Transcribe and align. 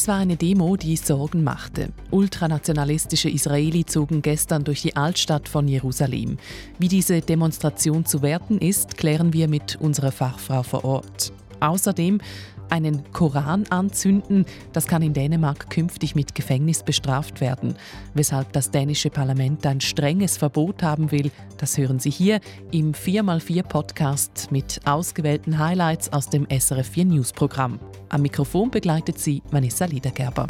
Es 0.00 0.08
war 0.08 0.16
eine 0.16 0.38
Demo, 0.38 0.76
die 0.76 0.96
Sorgen 0.96 1.44
machte. 1.44 1.90
Ultranationalistische 2.10 3.28
Israeli 3.28 3.84
zogen 3.84 4.22
gestern 4.22 4.64
durch 4.64 4.80
die 4.80 4.96
Altstadt 4.96 5.46
von 5.46 5.68
Jerusalem. 5.68 6.38
Wie 6.78 6.88
diese 6.88 7.20
Demonstration 7.20 8.06
zu 8.06 8.22
werten 8.22 8.56
ist, 8.56 8.96
klären 8.96 9.34
wir 9.34 9.46
mit 9.46 9.76
unserer 9.78 10.10
Fachfrau 10.10 10.62
vor 10.62 10.86
Ort. 10.86 11.34
Außerdem 11.60 12.22
einen 12.70 13.12
Koran 13.12 13.64
anzünden, 13.70 14.46
das 14.72 14.86
kann 14.86 15.02
in 15.02 15.12
Dänemark 15.12 15.70
künftig 15.70 16.14
mit 16.14 16.34
Gefängnis 16.34 16.82
bestraft 16.82 17.40
werden. 17.40 17.74
Weshalb 18.14 18.52
das 18.52 18.70
dänische 18.70 19.10
Parlament 19.10 19.66
ein 19.66 19.80
strenges 19.80 20.36
Verbot 20.36 20.82
haben 20.82 21.10
will, 21.10 21.30
das 21.58 21.76
hören 21.76 21.98
Sie 21.98 22.10
hier 22.10 22.40
im 22.70 22.92
4x4 22.92 23.62
Podcast 23.62 24.48
mit 24.50 24.80
ausgewählten 24.84 25.58
Highlights 25.58 26.12
aus 26.12 26.28
dem 26.28 26.46
SRF 26.50 26.88
4 26.88 27.04
News 27.06 27.32
Programm. 27.32 27.78
Am 28.08 28.22
Mikrofon 28.22 28.70
begleitet 28.70 29.18
Sie 29.18 29.42
Vanessa 29.50 29.84
Liedergerber. 29.84 30.46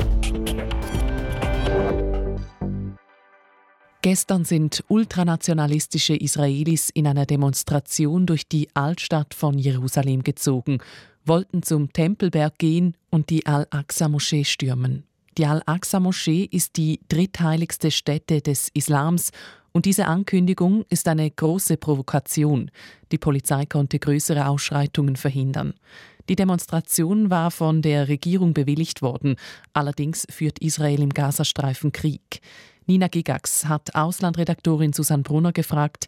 Gestern 4.03 4.47
sind 4.47 4.83
ultranationalistische 4.89 6.17
Israelis 6.17 6.89
in 6.89 7.07
einer 7.07 7.27
Demonstration 7.27 8.25
durch 8.25 8.49
die 8.49 8.69
Altstadt 8.73 9.35
von 9.35 9.59
Jerusalem 9.59 10.23
gezogen 10.23 10.79
wollten 11.25 11.63
zum 11.63 11.93
Tempelberg 11.93 12.59
gehen 12.59 12.97
und 13.11 13.31
die 13.31 13.47
Al-Aqsa-Moschee 13.47 14.45
stürmen. 14.45 15.05
Die 15.39 15.47
Al-Aqsa-Moschee 15.47 16.49
ist 16.51 16.77
die 16.77 17.01
drittheiligste 17.09 17.91
Stätte 17.91 18.41
des 18.41 18.69
Islams 18.75 19.31
und 19.73 19.87
diese 19.87 20.07
Ankündigung 20.07 20.85
ist 20.89 21.07
eine 21.07 21.31
große 21.31 21.77
Provokation. 21.77 22.71
Die 23.13 23.19
Polizei 23.19 23.67
konnte 23.67 23.99
größere 23.99 24.49
Ausschreitungen 24.49 25.17
verhindern. 25.17 25.75
Die 26.29 26.37
Demonstration 26.37 27.31
war 27.31 27.51
von 27.51 27.83
der 27.83 28.09
Regierung 28.09 28.53
bewilligt 28.55 29.03
worden. 29.03 29.37
Allerdings 29.73 30.27
führt 30.31 30.59
Israel 30.59 31.01
im 31.03 31.11
Gazastreifen 31.11 31.93
Krieg. 31.93 32.41
Nina 32.87 33.09
Gigax 33.09 33.67
hat 33.67 33.95
Auslandredaktorin 33.95 34.93
Susanne 34.93 35.23
Brunner 35.23 35.53
gefragt, 35.53 36.07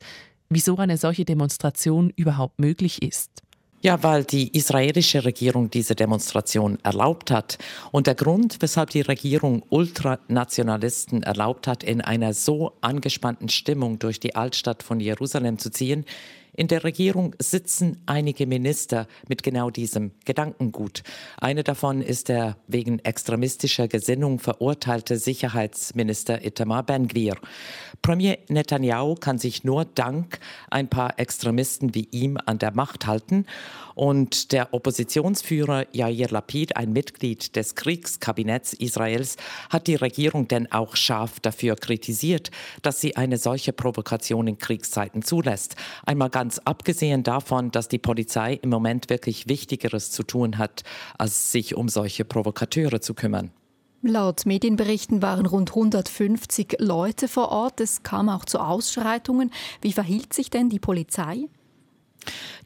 wieso 0.48 0.76
eine 0.76 0.96
solche 0.96 1.24
Demonstration 1.24 2.12
überhaupt 2.16 2.58
möglich 2.58 3.02
ist. 3.02 3.42
Ja, 3.84 4.00
weil 4.04 4.22
die 4.22 4.56
israelische 4.56 5.24
Regierung 5.24 5.68
diese 5.68 5.96
Demonstration 5.96 6.78
erlaubt 6.84 7.32
hat. 7.32 7.58
Und 7.90 8.06
der 8.06 8.14
Grund, 8.14 8.58
weshalb 8.60 8.90
die 8.90 9.00
Regierung 9.00 9.64
Ultranationalisten 9.70 11.24
erlaubt 11.24 11.66
hat, 11.66 11.82
in 11.82 12.00
einer 12.00 12.32
so 12.32 12.74
angespannten 12.80 13.48
Stimmung 13.48 13.98
durch 13.98 14.20
die 14.20 14.36
Altstadt 14.36 14.84
von 14.84 15.00
Jerusalem 15.00 15.58
zu 15.58 15.70
ziehen, 15.70 16.04
in 16.54 16.68
der 16.68 16.84
Regierung 16.84 17.34
sitzen 17.38 18.02
einige 18.04 18.46
Minister 18.46 19.06
mit 19.26 19.42
genau 19.42 19.70
diesem 19.70 20.12
Gedankengut. 20.26 21.02
Eine 21.38 21.64
davon 21.64 22.02
ist 22.02 22.28
der 22.28 22.58
wegen 22.66 22.98
extremistischer 22.98 23.88
Gesinnung 23.88 24.38
verurteilte 24.38 25.16
Sicherheitsminister 25.16 26.44
Itamar 26.44 26.82
Ben-Gvir. 26.82 27.36
Premier 28.02 28.38
Netanyahu 28.48 29.14
kann 29.14 29.38
sich 29.38 29.64
nur 29.64 29.86
dank 29.86 30.40
ein 30.70 30.88
paar 30.88 31.18
Extremisten 31.18 31.94
wie 31.94 32.08
ihm 32.10 32.36
an 32.44 32.58
der 32.58 32.74
Macht 32.74 33.06
halten 33.06 33.46
und 33.94 34.52
der 34.52 34.72
Oppositionsführer 34.74 35.86
Yair 35.92 36.28
Lapid, 36.30 36.76
ein 36.76 36.92
Mitglied 36.92 37.56
des 37.56 37.74
Kriegskabinetts 37.74 38.72
Israels, 38.72 39.36
hat 39.70 39.86
die 39.86 39.94
Regierung 39.94 40.48
denn 40.48 40.70
auch 40.72 40.96
scharf 40.96 41.40
dafür 41.40 41.76
kritisiert, 41.76 42.50
dass 42.82 43.00
sie 43.00 43.16
eine 43.16 43.38
solche 43.38 43.72
Provokation 43.72 44.46
in 44.46 44.58
Kriegszeiten 44.58 45.22
zulässt. 45.22 45.76
Einmal 46.04 46.30
ganz 46.30 46.58
abgesehen 46.58 47.22
davon, 47.22 47.70
dass 47.70 47.88
die 47.88 47.98
Polizei 47.98 48.54
im 48.62 48.70
Moment 48.70 49.10
wirklich 49.10 49.48
Wichtigeres 49.48 50.10
zu 50.10 50.22
tun 50.22 50.58
hat, 50.58 50.82
als 51.18 51.52
sich 51.52 51.74
um 51.74 51.88
solche 51.88 52.24
Provokateure 52.24 53.00
zu 53.00 53.14
kümmern. 53.14 53.50
Laut 54.04 54.46
Medienberichten 54.46 55.22
waren 55.22 55.46
rund 55.46 55.70
150 55.70 56.78
Leute 56.80 57.28
vor 57.28 57.50
Ort. 57.50 57.80
Es 57.80 58.02
kam 58.02 58.28
auch 58.28 58.44
zu 58.44 58.58
Ausschreitungen. 58.58 59.52
Wie 59.80 59.92
verhielt 59.92 60.32
sich 60.32 60.50
denn 60.50 60.68
die 60.68 60.80
Polizei? 60.80 61.46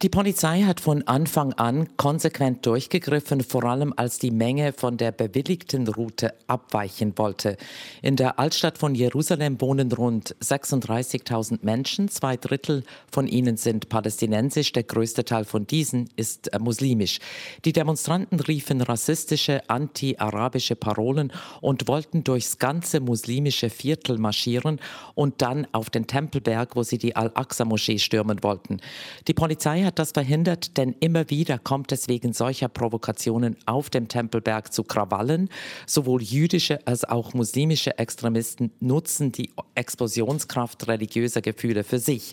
Die 0.03 0.11
Polizei 0.11 0.63
hat 0.63 0.81
von 0.81 1.03
Anfang 1.09 1.55
an 1.55 1.97
konsequent 1.97 2.67
durchgegriffen, 2.67 3.41
vor 3.41 3.65
allem 3.65 3.95
als 3.97 4.19
die 4.19 4.31
Menge 4.31 4.75
von 4.75 4.99
der 4.99 5.11
bewilligten 5.11 5.89
Route 5.89 6.35
abweichen 6.49 7.15
wollte. 7.17 7.57
In 8.03 8.17
der 8.17 8.39
Altstadt 8.39 8.77
von 8.77 8.95
Jerusalem 8.95 9.59
wohnen 9.59 9.91
rund 9.91 10.37
36.000 10.43 11.61
Menschen, 11.63 12.11
zwei 12.11 12.37
Drittel 12.37 12.85
von 13.11 13.27
ihnen 13.27 13.57
sind 13.57 13.89
palästinensisch, 13.89 14.73
der 14.73 14.83
größte 14.83 15.25
Teil 15.25 15.47
von 15.47 15.67
diesen 15.67 16.11
ist 16.17 16.53
äh, 16.53 16.59
muslimisch. 16.59 17.19
Die 17.65 17.73
Demonstranten 17.73 18.39
riefen 18.41 18.83
rassistische, 18.83 19.63
anti-arabische 19.69 20.77
Parolen 20.77 21.33
und 21.63 21.89
wollten 21.89 22.23
durchs 22.23 22.59
ganze 22.59 23.01
muslimische 23.01 23.71
Viertel 23.71 24.19
marschieren 24.19 24.79
und 25.15 25.41
dann 25.41 25.67
auf 25.73 25.89
den 25.89 26.07
Tempelberg, 26.07 26.77
wo 26.77 26.83
sie 26.83 26.99
die 26.99 27.17
Al-Aqsa-Moschee 27.17 27.99
stürmen 27.99 28.43
wollten. 28.43 28.83
Die 29.27 29.33
hat 29.49 29.99
das 29.99 30.11
verhindert, 30.11 30.77
denn 30.77 30.95
immer 30.99 31.31
wieder 31.31 31.59
kommt 31.59 31.93
es 31.93 32.09
wegen 32.09 32.33
solcher 32.33 32.69
Provokationen 32.69 33.57
auf 33.65 33.91
dem 33.91 34.09
Tempelberg 34.09 34.73
zu 34.73 34.83
Krawallen. 34.83 35.49
Sowohl 35.87 36.23
jüdische 36.23 36.85
als 36.87 37.05
auch 37.05 37.33
muslimische 37.33 37.97
Extremisten 37.99 38.73
nutzen 38.81 39.31
die 39.31 39.51
Explosionskraft 39.75 40.89
religiöser 40.89 41.43
Gefühle 41.43 41.85
für 41.85 41.99
sich. 41.99 42.33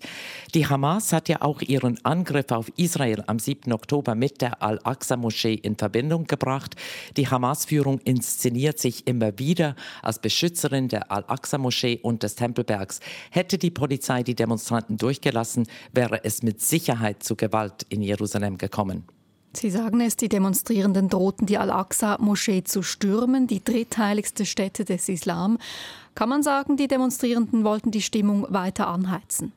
Die 0.55 0.67
Hamas 0.67 1.13
hat 1.13 1.29
ja 1.29 1.41
auch 1.41 1.61
ihren 1.61 2.03
Angriff 2.03 2.51
auf 2.51 2.71
Israel 2.77 3.23
am 3.27 3.37
7. 3.37 3.71
Oktober 3.73 4.15
mit 4.15 4.41
der 4.41 4.63
Al-Aqsa-Moschee 4.63 5.53
in 5.53 5.75
Verbindung 5.75 6.25
gebracht. 6.25 6.75
Die 7.17 7.27
Hamas-Führung 7.27 7.99
inszeniert 7.99 8.79
sich 8.79 9.05
immer 9.05 9.37
wieder 9.37 9.75
als 10.01 10.19
Beschützerin 10.19 10.87
der 10.87 11.11
Al-Aqsa-Moschee 11.11 11.99
und 12.01 12.23
des 12.23 12.35
Tempelbergs. 12.35 13.01
Hätte 13.29 13.57
die 13.57 13.71
Polizei 13.71 14.23
die 14.23 14.35
Demonstranten 14.35 14.97
durchgelassen, 14.97 15.67
wäre 15.91 16.23
es 16.23 16.41
mit 16.41 16.61
Sicherheit 16.61 17.02
Sicherheit 17.03 17.23
zu 17.23 17.35
Gewalt 17.35 17.85
in 17.89 18.01
Jerusalem 18.01 18.57
gekommen. 18.57 19.03
Sie 19.55 19.69
sagen 19.69 19.99
es, 19.99 20.15
die 20.15 20.29
Demonstrierenden 20.29 21.09
drohten 21.09 21.45
die 21.45 21.57
Al-Aqsa-Moschee 21.57 22.63
zu 22.63 22.81
stürmen, 22.81 23.45
die 23.45 23.63
drittheiligste 23.63 24.45
Stätte 24.45 24.85
des 24.85 25.09
Islam. 25.09 25.59
Kann 26.15 26.29
man 26.29 26.43
sagen, 26.43 26.77
die 26.77 26.87
Demonstrierenden 26.87 27.63
wollten 27.63 27.91
die 27.91 28.01
Stimmung 28.01 28.47
weiter 28.49 28.87
anheizen? 28.87 29.51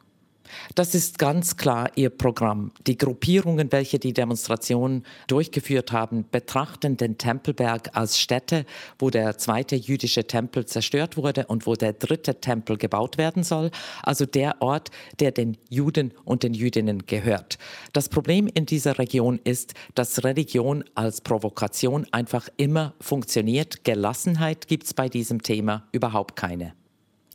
Das 0.75 0.95
ist 0.95 1.19
ganz 1.19 1.57
klar 1.57 1.91
ihr 1.97 2.11
Programm. 2.11 2.73
Die 2.87 2.99
Gruppierungen, 2.99 3.73
welche 3.73 3.99
die 3.99 4.13
Demonstration 4.13 5.05
durchgeführt 5.27 5.93
haben, 5.93 6.25
betrachten 6.31 6.97
den 6.97 7.19
Tempelberg 7.19 7.91
als 7.97 8.19
Stätte, 8.19 8.65
wo 8.99 9.11
der 9.11 9.39
zweite 9.39 9.77
jüdische 9.77 10.27
Tempel 10.27 10.67
zerstört 10.67 11.17
wurde 11.17 11.47
und 11.47 11.67
wo 11.67 11.75
der 11.75 11.93
dritte 11.93 12.41
Tempel 12.41 12.77
gebaut 12.77 13.19
werden 13.19 13.43
soll, 13.43 13.71
also 14.03 14.27
der 14.27 14.61
Ort, 14.61 14.91
der 15.21 15.33
den 15.33 15.57
Juden 15.69 16.13
und 16.25 16.43
den 16.43 16.55
Jüdinnen 16.55 17.07
gehört. 17.07 17.59
Das 17.93 18.09
Problem 18.09 18.49
in 18.53 18.67
dieser 18.67 18.99
Region 18.99 19.41
ist, 19.45 19.75
dass 19.95 20.25
Religion 20.25 20.85
als 20.95 21.21
Provokation 21.21 22.07
einfach 22.13 22.49
immer 22.57 22.95
funktioniert. 23.01 23.85
Gelassenheit 23.85 24.67
gibt 24.69 24.85
es 24.85 24.95
bei 24.95 25.09
diesem 25.09 25.43
Thema 25.43 25.85
überhaupt 25.93 26.37
keine. 26.37 26.75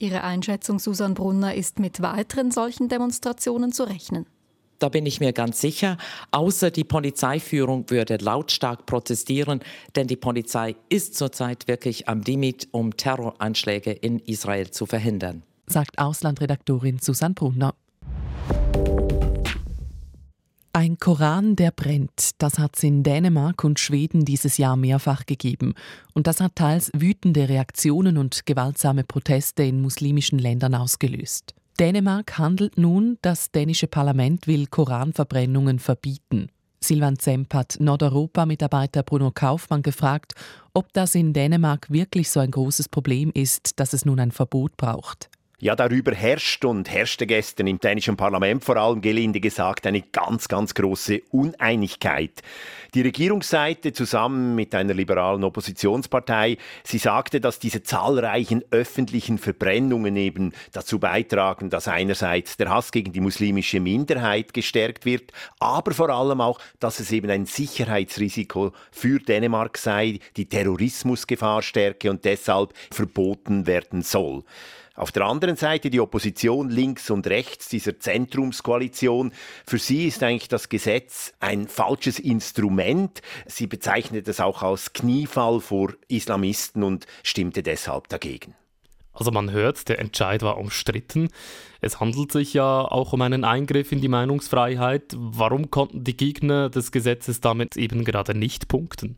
Ihre 0.02 0.24
Einschätzung, 0.24 0.80
Susan 0.80 1.14
Brunner, 1.14 1.54
ist 1.54 1.80
mit 1.80 2.02
weiteren 2.02 2.52
solchen 2.52 2.90
Demonstrationen 2.90 3.72
zu 3.72 3.84
rechnen. 3.84 4.26
Da 4.80 4.90
bin 4.90 5.06
ich 5.06 5.20
mir 5.20 5.32
ganz 5.32 5.62
sicher. 5.62 5.98
Außer 6.32 6.72
die 6.72 6.84
Polizeiführung 6.84 7.88
würde 7.92 8.18
lautstark 8.18 8.88
protestieren, 8.88 9.60
denn 9.96 10.08
die 10.08 10.16
Polizei 10.16 10.76
ist 10.90 11.16
zurzeit 11.16 11.68
wirklich 11.68 12.10
am 12.10 12.22
Limit, 12.22 12.68
um 12.72 12.98
Terroranschläge 12.98 13.92
in 13.92 14.18
Israel 14.18 14.72
zu 14.72 14.88
verhindern. 14.88 15.44
Sagt 15.68 16.00
Auslandredaktorin 16.00 16.98
Susan 17.00 17.36
Brunner. 17.36 17.76
Ein 20.74 20.98
Koran, 21.00 21.58
der 21.58 21.72
brennt, 21.72 22.32
das 22.38 22.58
hat 22.58 22.78
es 22.78 22.84
in 22.84 23.04
Dänemark 23.04 23.66
und 23.66 23.78
Schweden 23.78 24.24
dieses 24.24 24.58
Jahr 24.58 24.78
mehrfach 24.78 25.26
gegeben. 25.26 25.74
Und 26.14 26.28
das 26.28 26.40
hat 26.40 26.56
teils 26.56 26.92
wütende 26.96 27.50
Reaktionen 27.50 28.18
und 28.18 28.46
gewaltsame 28.46 29.04
Proteste 29.04 29.64
in 29.64 29.82
muslimischen 29.82 30.40
Ländern 30.40 30.74
ausgelöst. 30.74 31.54
Dänemark 31.78 32.38
handelt 32.38 32.78
nun, 32.78 33.18
das 33.22 33.52
dänische 33.52 33.88
Parlament 33.88 34.48
will 34.48 34.66
Koranverbrennungen 34.66 35.80
verbieten. 35.80 36.48
Silvan 36.80 37.20
Zemp 37.20 37.54
hat 37.54 37.76
Nordeuropa-Mitarbeiter 37.82 39.04
Bruno 39.04 39.32
Kaufmann 39.32 39.82
gefragt, 39.82 40.36
ob 40.74 40.94
das 40.94 41.16
in 41.16 41.34
Dänemark 41.34 41.92
wirklich 41.92 42.30
so 42.30 42.40
ein 42.40 42.50
großes 42.50 42.88
Problem 42.88 43.30
ist, 43.34 43.78
dass 43.80 43.92
es 43.92 44.06
nun 44.06 44.22
ein 44.22 44.32
Verbot 44.32 44.78
braucht. 44.78 45.30
Ja, 45.64 45.76
darüber 45.76 46.12
herrscht 46.12 46.66
und 46.66 46.90
herrschte 46.90 47.28
gestern 47.28 47.68
im 47.68 47.80
dänischen 47.80 48.18
Parlament 48.18 48.64
vor 48.64 48.78
allem 48.78 49.00
gelinde 49.00 49.40
gesagt 49.40 49.86
eine 49.86 50.02
ganz, 50.02 50.48
ganz 50.48 50.74
große 50.74 51.22
Uneinigkeit. 51.30 52.42
Die 52.96 53.04
Regierungsseite 53.04 53.94
zusammen 53.94 54.56
mit 54.56 54.74
einer 54.74 54.96
liberalen 54.96 55.44
Oppositionspartei, 55.44 56.58
sie 56.84 56.98
sagte, 56.98 57.40
dass 57.40 57.60
diese 57.60 57.84
zahlreichen 57.84 58.64
öffentlichen 58.72 59.38
Verbrennungen 59.38 60.16
eben 60.16 60.52
dazu 60.72 60.98
beitragen, 60.98 61.70
dass 61.70 61.88
einerseits 61.88 62.58
der 62.58 62.72
Hass 62.72 62.92
gegen 62.92 63.14
die 63.14 63.22
muslimische 63.22 63.80
Minderheit 63.80 64.56
gestärkt 64.56 65.06
wird, 65.06 65.32
aber 65.60 65.92
vor 65.92 66.10
allem 66.10 66.42
auch, 66.42 66.58
dass 66.80 67.00
es 67.00 67.12
eben 67.12 67.30
ein 67.30 67.46
Sicherheitsrisiko 67.46 68.72
für 68.92 69.20
Dänemark 69.20 69.78
sei, 69.78 70.22
die 70.38 70.48
Terrorismusgefahr 70.48 71.62
stärke 71.62 72.10
und 72.10 72.26
deshalb 72.26 72.74
verboten 72.90 73.68
werden 73.68 74.02
soll. 74.02 74.44
Auf 75.02 75.12
der 75.12 75.26
anderen 75.26 75.56
Seite 75.56 75.90
die 75.90 76.00
Opposition 76.00 76.70
links 76.70 77.10
und 77.10 77.26
rechts 77.26 77.68
dieser 77.70 78.00
Zentrumskoalition. 78.00 79.34
Für 79.66 79.80
sie 79.80 80.06
ist 80.06 80.22
eigentlich 80.22 80.48
das 80.48 80.70
Gesetz 80.70 81.34
ein 81.40 81.68
falsches 81.68 82.20
Instrument. 82.20 83.24
Sie 83.48 83.66
bezeichnet 83.66 84.28
es 84.28 84.40
auch 84.40 84.62
als 84.62 84.94
Kniefall 84.94 85.60
vor 85.60 85.96
Islamisten 86.08 86.84
und 86.84 87.08
stimmte 87.24 87.64
deshalb 87.64 88.10
dagegen. 88.10 88.54
Also 89.12 89.32
man 89.32 89.50
hört, 89.50 89.90
der 89.90 89.98
Entscheid 89.98 90.44
war 90.44 90.60
umstritten. 90.60 91.30
Es 91.82 92.00
handelt 92.00 92.32
sich 92.32 92.54
ja 92.54 92.82
auch 92.82 93.12
um 93.12 93.24
einen 93.24 93.44
Eingriff 93.44 93.92
in 93.92 94.02
die 94.02 94.08
Meinungsfreiheit. 94.08 95.16
Warum 95.18 95.72
konnten 95.72 96.04
die 96.04 96.16
Gegner 96.16 96.70
des 96.70 96.92
Gesetzes 96.92 97.42
damit 97.42 97.76
eben 97.76 98.06
gerade 98.06 98.36
nicht 98.36 98.68
punkten? 98.68 99.18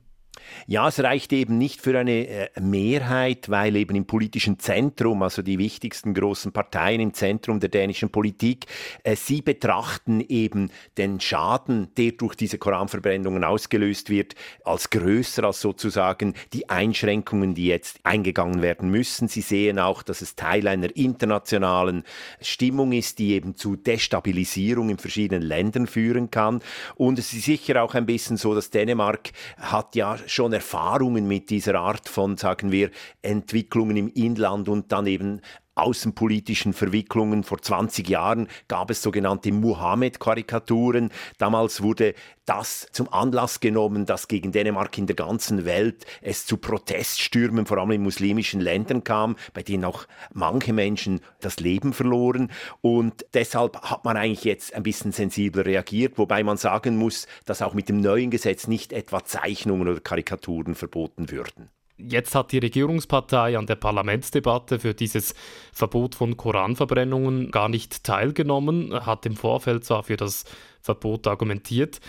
Ja, 0.67 0.87
es 0.87 1.01
reicht 1.01 1.33
eben 1.33 1.57
nicht 1.57 1.81
für 1.81 1.97
eine 1.97 2.27
äh, 2.27 2.49
Mehrheit, 2.59 3.49
weil 3.49 3.75
eben 3.75 3.95
im 3.95 4.05
politischen 4.05 4.59
Zentrum, 4.59 5.21
also 5.21 5.41
die 5.41 5.57
wichtigsten 5.57 6.13
großen 6.13 6.51
Parteien 6.51 7.01
im 7.01 7.13
Zentrum 7.13 7.59
der 7.59 7.69
dänischen 7.69 8.09
Politik, 8.09 8.65
äh, 9.03 9.15
sie 9.15 9.41
betrachten 9.41 10.21
eben 10.21 10.71
den 10.97 11.19
Schaden, 11.19 11.93
der 11.97 12.13
durch 12.13 12.35
diese 12.35 12.57
Koranverbrennungen 12.57 13.43
ausgelöst 13.43 14.09
wird, 14.09 14.35
als 14.63 14.89
größer 14.89 15.43
als 15.43 15.61
sozusagen 15.61 16.33
die 16.53 16.69
Einschränkungen, 16.69 17.55
die 17.55 17.67
jetzt 17.67 17.99
eingegangen 18.03 18.61
werden 18.61 18.89
müssen. 18.89 19.27
Sie 19.27 19.41
sehen 19.41 19.79
auch, 19.79 20.03
dass 20.03 20.21
es 20.21 20.35
Teil 20.35 20.67
einer 20.67 20.95
internationalen 20.95 22.03
Stimmung 22.41 22.91
ist, 22.91 23.19
die 23.19 23.33
eben 23.33 23.55
zu 23.55 23.75
Destabilisierung 23.75 24.89
in 24.89 24.97
verschiedenen 24.97 25.41
Ländern 25.41 25.87
führen 25.87 26.31
kann. 26.31 26.61
Und 26.95 27.19
es 27.19 27.33
ist 27.33 27.45
sicher 27.45 27.83
auch 27.83 27.93
ein 27.95 28.05
bisschen 28.05 28.37
so, 28.37 28.55
dass 28.55 28.69
Dänemark 28.69 29.31
hat 29.57 29.95
ja 29.95 30.17
schon 30.33 30.53
Erfahrungen 30.53 31.27
mit 31.27 31.49
dieser 31.49 31.75
Art 31.75 32.09
von, 32.09 32.37
sagen 32.37 32.71
wir, 32.71 32.89
Entwicklungen 33.21 33.97
im 33.97 34.09
Inland 34.09 34.67
und 34.69 34.91
dann 34.91 35.05
eben 35.07 35.41
außenpolitischen 35.75 36.73
Verwicklungen. 36.73 37.43
Vor 37.43 37.61
20 37.61 38.07
Jahren 38.07 38.47
gab 38.67 38.89
es 38.89 39.01
sogenannte 39.01 39.51
Muhammad-Karikaturen. 39.51 41.11
Damals 41.37 41.81
wurde 41.81 42.13
das 42.45 42.87
zum 42.91 43.11
Anlass 43.11 43.59
genommen, 43.59 44.05
dass 44.05 44.27
gegen 44.27 44.51
Dänemark 44.51 44.97
in 44.97 45.07
der 45.07 45.15
ganzen 45.15 45.65
Welt 45.65 46.05
es 46.21 46.45
zu 46.45 46.57
Proteststürmen, 46.57 47.65
vor 47.65 47.77
allem 47.77 47.91
in 47.91 48.03
muslimischen 48.03 48.59
Ländern 48.59 49.03
kam, 49.03 49.35
bei 49.53 49.63
denen 49.63 49.85
auch 49.85 50.05
manche 50.33 50.73
Menschen 50.73 51.21
das 51.39 51.59
Leben 51.59 51.93
verloren. 51.93 52.51
Und 52.81 53.25
deshalb 53.33 53.81
hat 53.81 54.05
man 54.05 54.17
eigentlich 54.17 54.43
jetzt 54.43 54.73
ein 54.73 54.83
bisschen 54.83 55.11
sensibler 55.11 55.65
reagiert, 55.65 56.17
wobei 56.17 56.43
man 56.43 56.57
sagen 56.57 56.97
muss, 56.97 57.27
dass 57.45 57.61
auch 57.61 57.73
mit 57.73 57.89
dem 57.89 58.01
neuen 58.01 58.29
Gesetz 58.29 58.67
nicht 58.67 58.93
etwa 58.93 59.23
Zeichnungen 59.23 59.87
oder 59.87 60.01
Karikaturen 60.01 60.75
verboten 60.75 61.31
würden. 61.31 61.69
Jetzt 61.97 62.33
hat 62.33 62.51
die 62.51 62.57
Regierungspartei 62.57 63.57
an 63.57 63.67
der 63.67 63.75
Parlamentsdebatte 63.75 64.79
für 64.79 64.93
dieses 64.93 65.35
Verbot 65.71 66.15
von 66.15 66.37
Koranverbrennungen 66.37 67.51
gar 67.51 67.69
nicht 67.69 68.03
teilgenommen, 68.03 68.93
hat 69.05 69.25
im 69.25 69.35
Vorfeld 69.35 69.85
zwar 69.85 70.03
für 70.03 70.17
das 70.17 70.45
Verbot 70.81 71.27
argumentiert. 71.27 71.99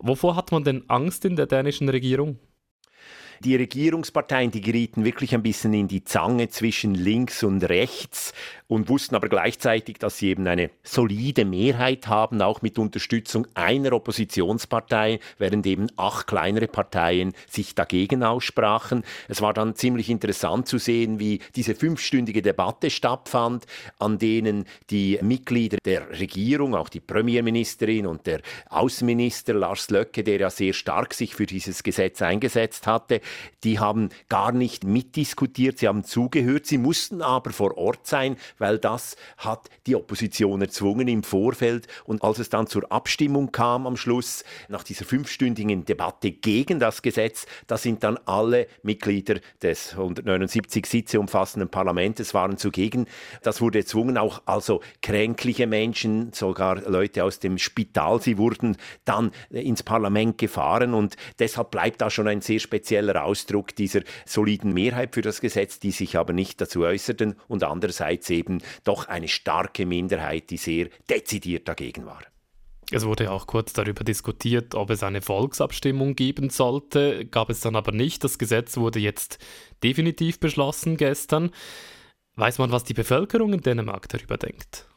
Wovor 0.00 0.34
hat 0.34 0.50
man 0.50 0.64
denn 0.64 0.88
Angst 0.88 1.24
in 1.24 1.36
der 1.36 1.46
dänischen 1.46 1.88
Regierung? 1.88 2.38
Die 3.44 3.54
Regierungsparteien, 3.54 4.50
die 4.50 4.60
gerieten 4.60 5.04
wirklich 5.04 5.32
ein 5.32 5.42
bisschen 5.42 5.72
in 5.72 5.86
die 5.86 6.02
Zange 6.02 6.48
zwischen 6.48 6.94
links 6.94 7.44
und 7.44 7.62
rechts 7.62 8.32
und 8.66 8.88
wussten 8.88 9.14
aber 9.14 9.28
gleichzeitig, 9.28 9.98
dass 9.98 10.18
sie 10.18 10.28
eben 10.28 10.46
eine 10.46 10.70
solide 10.82 11.44
Mehrheit 11.44 12.08
haben, 12.08 12.42
auch 12.42 12.62
mit 12.62 12.78
Unterstützung 12.78 13.46
einer 13.54 13.92
Oppositionspartei, 13.92 15.20
während 15.38 15.66
eben 15.66 15.86
acht 15.96 16.26
kleinere 16.26 16.66
Parteien 16.66 17.32
sich 17.48 17.74
dagegen 17.74 18.24
aussprachen. 18.24 19.04
Es 19.28 19.40
war 19.40 19.54
dann 19.54 19.76
ziemlich 19.76 20.10
interessant 20.10 20.66
zu 20.66 20.78
sehen, 20.78 21.20
wie 21.20 21.40
diese 21.56 21.74
fünfstündige 21.74 22.42
Debatte 22.42 22.90
stattfand, 22.90 23.66
an 23.98 24.18
denen 24.18 24.66
die 24.90 25.18
Mitglieder 25.22 25.78
der 25.84 26.10
Regierung, 26.10 26.74
auch 26.74 26.88
die 26.88 27.00
Premierministerin 27.00 28.06
und 28.06 28.26
der 28.26 28.42
Außenminister 28.68 29.54
Lars 29.54 29.90
Löcke, 29.90 30.24
der 30.24 30.40
ja 30.40 30.50
sehr 30.50 30.72
stark 30.72 31.14
sich 31.14 31.34
für 31.34 31.46
dieses 31.46 31.82
Gesetz 31.82 32.20
eingesetzt 32.20 32.86
hatte, 32.86 33.20
die 33.64 33.78
haben 33.78 34.10
gar 34.28 34.52
nicht 34.52 34.84
mitdiskutiert, 34.84 35.78
sie 35.78 35.88
haben 35.88 36.04
zugehört, 36.04 36.66
sie 36.66 36.78
mussten 36.78 37.22
aber 37.22 37.50
vor 37.50 37.76
Ort 37.76 38.06
sein, 38.06 38.36
weil 38.58 38.78
das 38.78 39.16
hat 39.36 39.68
die 39.86 39.96
Opposition 39.96 40.60
erzwungen 40.60 41.08
im 41.08 41.22
Vorfeld. 41.22 41.86
Und 42.04 42.22
als 42.22 42.38
es 42.38 42.48
dann 42.48 42.66
zur 42.66 42.90
Abstimmung 42.90 43.52
kam 43.52 43.86
am 43.86 43.96
Schluss, 43.96 44.44
nach 44.68 44.84
dieser 44.84 45.04
fünfstündigen 45.04 45.84
Debatte 45.84 46.30
gegen 46.30 46.78
das 46.78 47.02
Gesetz, 47.02 47.46
da 47.66 47.76
sind 47.76 48.04
dann 48.04 48.18
alle 48.26 48.66
Mitglieder 48.82 49.40
des 49.62 49.92
179 49.92 50.86
Sitze 50.86 51.20
umfassenden 51.20 51.68
Parlaments 51.68 52.34
waren 52.34 52.56
zugegen. 52.58 53.06
Das 53.42 53.60
wurde 53.60 53.78
erzwungen, 53.78 54.18
auch 54.18 54.42
also 54.46 54.80
kränkliche 55.02 55.66
Menschen, 55.66 56.32
sogar 56.32 56.82
Leute 56.88 57.24
aus 57.24 57.38
dem 57.38 57.58
Spital, 57.58 58.20
sie 58.20 58.38
wurden 58.38 58.76
dann 59.04 59.32
ins 59.50 59.82
Parlament 59.82 60.38
gefahren 60.38 60.94
und 60.94 61.16
deshalb 61.38 61.70
bleibt 61.70 62.00
da 62.00 62.10
schon 62.10 62.28
ein 62.28 62.40
sehr 62.40 62.58
spezieller 62.58 63.17
Ausdruck 63.24 63.74
dieser 63.74 64.00
soliden 64.24 64.72
Mehrheit 64.72 65.14
für 65.14 65.22
das 65.22 65.40
Gesetz, 65.40 65.78
die 65.80 65.90
sich 65.90 66.16
aber 66.16 66.32
nicht 66.32 66.60
dazu 66.60 66.82
äußerten 66.82 67.34
und 67.48 67.64
andererseits 67.64 68.30
eben 68.30 68.62
doch 68.84 69.08
eine 69.08 69.28
starke 69.28 69.86
Minderheit, 69.86 70.50
die 70.50 70.56
sehr 70.56 70.88
dezidiert 71.08 71.68
dagegen 71.68 72.06
war. 72.06 72.22
Es 72.90 73.04
wurde 73.04 73.30
auch 73.30 73.46
kurz 73.46 73.74
darüber 73.74 74.02
diskutiert, 74.02 74.74
ob 74.74 74.88
es 74.88 75.02
eine 75.02 75.20
Volksabstimmung 75.20 76.16
geben 76.16 76.48
sollte, 76.48 77.26
gab 77.26 77.50
es 77.50 77.60
dann 77.60 77.76
aber 77.76 77.92
nicht. 77.92 78.24
Das 78.24 78.38
Gesetz 78.38 78.78
wurde 78.78 78.98
jetzt 78.98 79.38
definitiv 79.82 80.40
beschlossen 80.40 80.96
gestern. 80.96 81.50
Weiß 82.36 82.58
man, 82.58 82.72
was 82.72 82.84
die 82.84 82.94
Bevölkerung 82.94 83.52
in 83.52 83.60
Dänemark 83.60 84.08
darüber 84.08 84.38
denkt? 84.38 84.87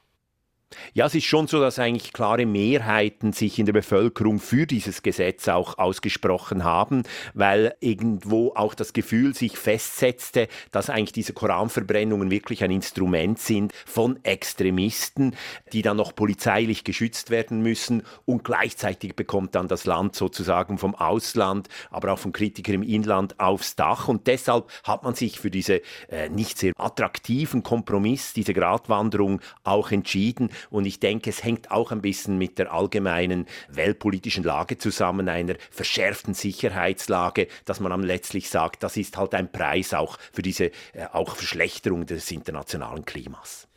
Ja, 0.93 1.05
es 1.05 1.15
ist 1.15 1.25
schon 1.25 1.47
so, 1.47 1.59
dass 1.59 1.79
eigentlich 1.79 2.13
klare 2.13 2.45
Mehrheiten 2.45 3.33
sich 3.33 3.59
in 3.59 3.65
der 3.65 3.73
Bevölkerung 3.73 4.39
für 4.39 4.65
dieses 4.65 5.03
Gesetz 5.03 5.47
auch 5.47 5.77
ausgesprochen 5.77 6.63
haben, 6.63 7.03
weil 7.33 7.75
irgendwo 7.79 8.53
auch 8.55 8.73
das 8.73 8.93
Gefühl 8.93 9.33
sich 9.33 9.57
festsetzte, 9.57 10.47
dass 10.71 10.89
eigentlich 10.89 11.11
diese 11.11 11.33
Koranverbrennungen 11.33 12.31
wirklich 12.31 12.63
ein 12.63 12.71
Instrument 12.71 13.39
sind 13.39 13.73
von 13.85 14.23
Extremisten, 14.23 15.35
die 15.73 15.81
dann 15.81 15.97
noch 15.97 16.15
polizeilich 16.15 16.83
geschützt 16.83 17.29
werden 17.29 17.61
müssen. 17.61 18.03
Und 18.25 18.43
gleichzeitig 18.43 19.15
bekommt 19.15 19.55
dann 19.55 19.67
das 19.67 19.85
Land 19.85 20.15
sozusagen 20.15 20.77
vom 20.77 20.95
Ausland, 20.95 21.67
aber 21.89 22.13
auch 22.13 22.19
von 22.19 22.31
Kritikern 22.31 22.75
im 22.75 22.83
Inland 22.83 23.39
aufs 23.39 23.75
Dach. 23.75 24.07
Und 24.07 24.27
deshalb 24.27 24.69
hat 24.83 25.03
man 25.03 25.15
sich 25.15 25.39
für 25.39 25.51
diese 25.51 25.81
äh, 26.09 26.29
nicht 26.29 26.57
sehr 26.57 26.73
attraktiven 26.77 27.63
Kompromiss, 27.63 28.33
diese 28.33 28.53
Gratwanderung 28.53 29.41
auch 29.63 29.91
entschieden 29.91 30.49
und 30.69 30.85
ich 30.85 30.99
denke, 30.99 31.29
es 31.29 31.43
hängt 31.43 31.71
auch 31.71 31.91
ein 31.91 32.01
bisschen 32.01 32.37
mit 32.37 32.59
der 32.59 32.71
allgemeinen 32.71 33.45
weltpolitischen 33.69 34.43
Lage 34.43 34.77
zusammen, 34.77 35.29
einer 35.29 35.55
verschärften 35.69 36.33
Sicherheitslage, 36.33 37.47
dass 37.65 37.79
man 37.79 37.91
dann 37.91 38.03
letztlich 38.03 38.49
sagt, 38.49 38.83
das 38.83 38.97
ist 38.97 39.17
halt 39.17 39.33
ein 39.33 39.51
Preis 39.51 39.93
auch 39.93 40.17
für 40.31 40.41
diese 40.41 40.65
äh, 40.65 41.05
auch 41.11 41.35
Verschlechterung 41.35 42.05
des 42.05 42.31
internationalen 42.31 43.05
Klimas. 43.05 43.67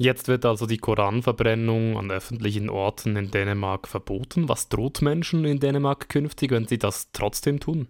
Jetzt 0.00 0.28
wird 0.28 0.44
also 0.44 0.66
die 0.66 0.78
Koranverbrennung 0.78 1.98
an 1.98 2.12
öffentlichen 2.12 2.70
Orten 2.70 3.16
in 3.16 3.32
Dänemark 3.32 3.88
verboten. 3.88 4.48
Was 4.48 4.68
droht 4.68 5.02
Menschen 5.02 5.44
in 5.44 5.58
Dänemark 5.58 6.08
künftig, 6.08 6.52
wenn 6.52 6.68
sie 6.68 6.78
das 6.78 7.10
trotzdem 7.12 7.58
tun? 7.58 7.88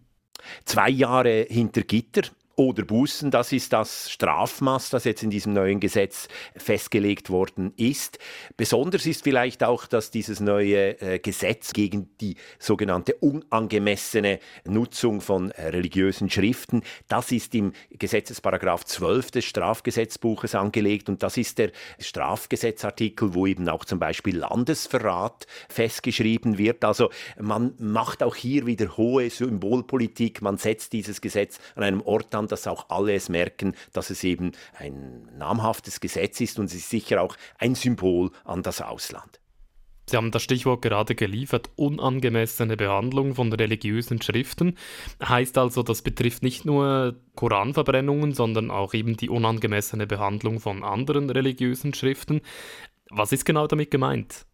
Zwei 0.65 0.89
Jahre 0.89 1.47
hinter 1.51 1.83
Gitter 1.83 2.23
oder 2.59 2.85
Bußen. 2.85 3.31
Das 3.31 3.53
ist 3.53 3.73
das 3.73 4.11
Strafmaß, 4.11 4.91
das 4.91 5.05
jetzt 5.05 5.23
in 5.23 5.31
diesem 5.31 5.53
neuen 5.53 5.79
Gesetz 5.79 6.27
festgelegt 6.57 7.31
worden 7.31 7.73
ist. 7.77 8.19
Besonders 8.57 9.07
ist 9.07 9.23
vielleicht 9.23 9.63
auch, 9.63 9.87
dass 9.87 10.11
dieses 10.11 10.41
neue 10.41 11.01
äh, 11.01 11.19
Gesetz 11.21 11.73
gegen 11.73 12.11
die 12.21 12.35
sogenannte 12.59 13.15
unangemessene 13.15 14.41
Nutzung 14.67 15.21
von 15.21 15.53
äh, 15.53 15.69
religiösen 15.69 16.31
Schriften, 16.31 16.83
das 17.07 17.31
ist 17.31 17.55
im 17.55 17.73
Gesetzesparagraf 17.91 18.85
12 18.85 19.31
des 19.31 19.45
Strafgesetzbuches 19.45 20.57
angelegt 20.57 21.09
und 21.09 21.23
das 21.23 21.37
ist 21.37 21.59
der 21.59 21.71
Strafgesetzartikel, 22.01 23.35
wo 23.35 23.47
eben 23.47 23.69
auch 23.69 23.85
zum 23.85 24.01
Beispiel 24.01 24.37
Landesverrat 24.37 25.47
festgeschrieben 25.69 26.59
wird. 26.59 26.85
Also 26.85 27.11
man 27.41 27.75
macht 27.79 28.25
auch 28.25 28.35
hier 28.35 28.67
wieder 28.67 28.97
hohe 28.97 29.31
Symbolpolitik, 29.31 30.43
man 30.43 30.59
setzt 30.59 30.93
dieses 30.93 31.21
Gesetz 31.21 31.61
an 31.77 31.85
einem 31.85 32.01
Ort 32.01 32.35
an, 32.35 32.48
dass 32.49 32.67
auch 32.67 32.91
alle 32.91 33.15
es 33.15 33.29
merken, 33.29 33.75
dass 33.93 34.11
es 34.11 34.25
eben 34.25 34.53
ein 34.77 35.29
namhaftes 35.37 36.01
Gesetz 36.01 36.41
ist 36.41 36.59
und 36.59 36.67
es 36.67 36.75
ist 36.75 36.91
sicher 36.91 37.23
auch 37.23 37.37
ein 37.59 37.75
Symbol 37.75 38.31
an 38.45 38.63
das 38.63 38.81
Ausland. 38.81 39.41
Sie 40.09 40.17
haben 40.17 40.31
das 40.31 40.43
Stichwort 40.43 40.81
gerade 40.81 41.15
geliefert, 41.15 41.69
unangemessene 41.77 42.79
Behandlung 42.79 43.35
von 43.35 43.53
religiösen 43.53 44.23
Schriften. 44.23 44.79
Heißt 45.23 45.59
also, 45.59 45.83
das 45.83 46.01
betrifft 46.01 46.43
nicht 46.43 46.65
nur 46.65 47.17
Koranverbrennungen, 47.35 48.33
sondern 48.33 48.71
auch 48.71 48.95
eben 48.95 49.19
die 49.19 49.29
unangemessene 49.29 50.07
Behandlung 50.07 50.61
von 50.61 50.83
anderen 50.83 51.29
religiösen 51.29 51.93
Schriften. 51.93 52.41
Was 53.11 53.33
ist 53.33 53.45
genau 53.45 53.67
damit 53.67 53.91
gemeint? 53.91 54.47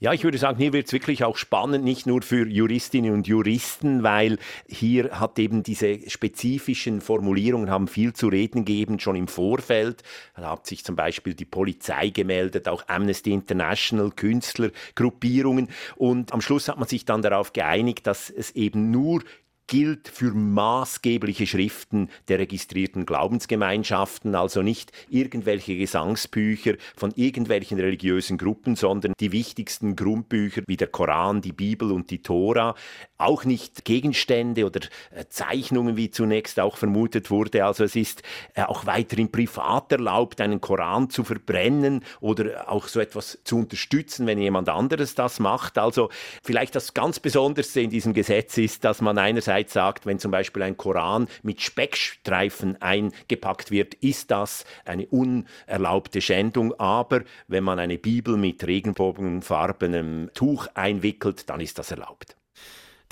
Ja, 0.00 0.12
ich 0.12 0.24
würde 0.24 0.38
sagen, 0.38 0.58
hier 0.58 0.72
wird 0.72 0.86
es 0.86 0.92
wirklich 0.92 1.24
auch 1.24 1.36
spannend, 1.36 1.84
nicht 1.84 2.06
nur 2.06 2.22
für 2.22 2.46
Juristinnen 2.46 3.12
und 3.12 3.28
Juristen, 3.28 4.02
weil 4.02 4.38
hier 4.66 5.20
hat 5.20 5.38
eben 5.38 5.62
diese 5.62 5.98
spezifischen 6.10 7.00
Formulierungen 7.00 7.70
haben 7.70 7.86
viel 7.86 8.12
zu 8.12 8.28
reden 8.28 8.64
gegeben, 8.64 8.98
schon 8.98 9.16
im 9.16 9.28
Vorfeld. 9.28 10.02
Da 10.36 10.50
hat 10.50 10.66
sich 10.66 10.84
zum 10.84 10.96
Beispiel 10.96 11.34
die 11.34 11.44
Polizei 11.44 12.08
gemeldet, 12.08 12.68
auch 12.68 12.88
Amnesty 12.88 13.32
International, 13.32 14.10
Künstlergruppierungen. 14.10 15.68
Und 15.96 16.32
am 16.32 16.40
Schluss 16.40 16.68
hat 16.68 16.78
man 16.78 16.88
sich 16.88 17.04
dann 17.04 17.22
darauf 17.22 17.52
geeinigt, 17.52 18.06
dass 18.06 18.30
es 18.30 18.50
eben 18.52 18.90
nur 18.90 19.22
gilt 19.66 20.08
für 20.08 20.32
maßgebliche 20.32 21.46
Schriften 21.46 22.10
der 22.28 22.38
registrierten 22.38 23.06
Glaubensgemeinschaften, 23.06 24.34
also 24.34 24.62
nicht 24.62 24.92
irgendwelche 25.08 25.76
Gesangsbücher 25.76 26.74
von 26.94 27.12
irgendwelchen 27.16 27.80
religiösen 27.80 28.36
Gruppen, 28.36 28.76
sondern 28.76 29.14
die 29.20 29.32
wichtigsten 29.32 29.96
Grundbücher 29.96 30.62
wie 30.66 30.76
der 30.76 30.88
Koran, 30.88 31.40
die 31.40 31.52
Bibel 31.52 31.92
und 31.92 32.10
die 32.10 32.22
Tora, 32.22 32.74
auch 33.16 33.44
nicht 33.44 33.84
Gegenstände 33.84 34.66
oder 34.66 34.80
äh, 35.10 35.24
Zeichnungen, 35.30 35.96
wie 35.96 36.10
zunächst 36.10 36.60
auch 36.60 36.76
vermutet 36.76 37.30
wurde. 37.30 37.64
Also 37.64 37.84
es 37.84 37.96
ist 37.96 38.22
äh, 38.54 38.64
auch 38.64 38.84
weiterhin 38.84 39.32
privat 39.32 39.90
erlaubt, 39.92 40.42
einen 40.42 40.60
Koran 40.60 41.08
zu 41.08 41.24
verbrennen 41.24 42.04
oder 42.20 42.68
auch 42.70 42.86
so 42.88 43.00
etwas 43.00 43.38
zu 43.44 43.58
unterstützen, 43.58 44.26
wenn 44.26 44.38
jemand 44.38 44.68
anderes 44.68 45.14
das 45.14 45.40
macht. 45.40 45.78
Also 45.78 46.10
vielleicht 46.42 46.74
das 46.74 46.92
ganz 46.92 47.18
Besonderste 47.18 47.80
in 47.80 47.90
diesem 47.90 48.12
Gesetz 48.12 48.58
ist, 48.58 48.84
dass 48.84 49.00
man 49.00 49.16
einerseits 49.16 49.53
einerseits 49.54 49.72
sagt, 49.72 50.06
wenn 50.06 50.18
zum 50.18 50.30
Beispiel 50.30 50.62
ein 50.62 50.76
Koran 50.76 51.28
mit 51.42 51.60
Speckstreifen 51.60 52.80
eingepackt 52.82 53.70
wird, 53.70 53.94
ist 53.94 54.30
das 54.30 54.64
eine 54.84 55.06
unerlaubte 55.06 56.20
Schändung. 56.20 56.74
Aber 56.78 57.22
wenn 57.48 57.64
man 57.64 57.78
eine 57.78 57.98
Bibel 57.98 58.36
mit 58.36 58.66
regenbogenfarbenem 58.66 60.30
Tuch 60.34 60.66
einwickelt, 60.74 61.48
dann 61.48 61.60
ist 61.60 61.78
das 61.78 61.90
erlaubt. 61.90 62.36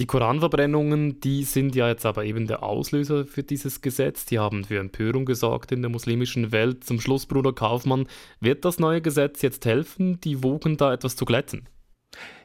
Die 0.00 0.06
Koranverbrennungen, 0.06 1.20
die 1.20 1.44
sind 1.44 1.76
ja 1.76 1.86
jetzt 1.86 2.06
aber 2.06 2.24
eben 2.24 2.46
der 2.46 2.62
Auslöser 2.62 3.24
für 3.26 3.42
dieses 3.42 3.82
Gesetz. 3.82 4.24
Die 4.24 4.38
haben 4.38 4.64
für 4.64 4.78
Empörung 4.78 5.26
gesorgt 5.26 5.70
in 5.70 5.82
der 5.82 5.90
muslimischen 5.90 6.50
Welt. 6.50 6.82
Zum 6.82 6.98
Schluss, 6.98 7.26
Bruder 7.26 7.52
Kaufmann, 7.52 8.08
wird 8.40 8.64
das 8.64 8.80
neue 8.80 9.02
Gesetz 9.02 9.42
jetzt 9.42 9.64
helfen, 9.66 10.18
die 10.20 10.42
Wogen 10.42 10.76
da 10.76 10.92
etwas 10.92 11.14
zu 11.14 11.24
glätten? 11.24 11.68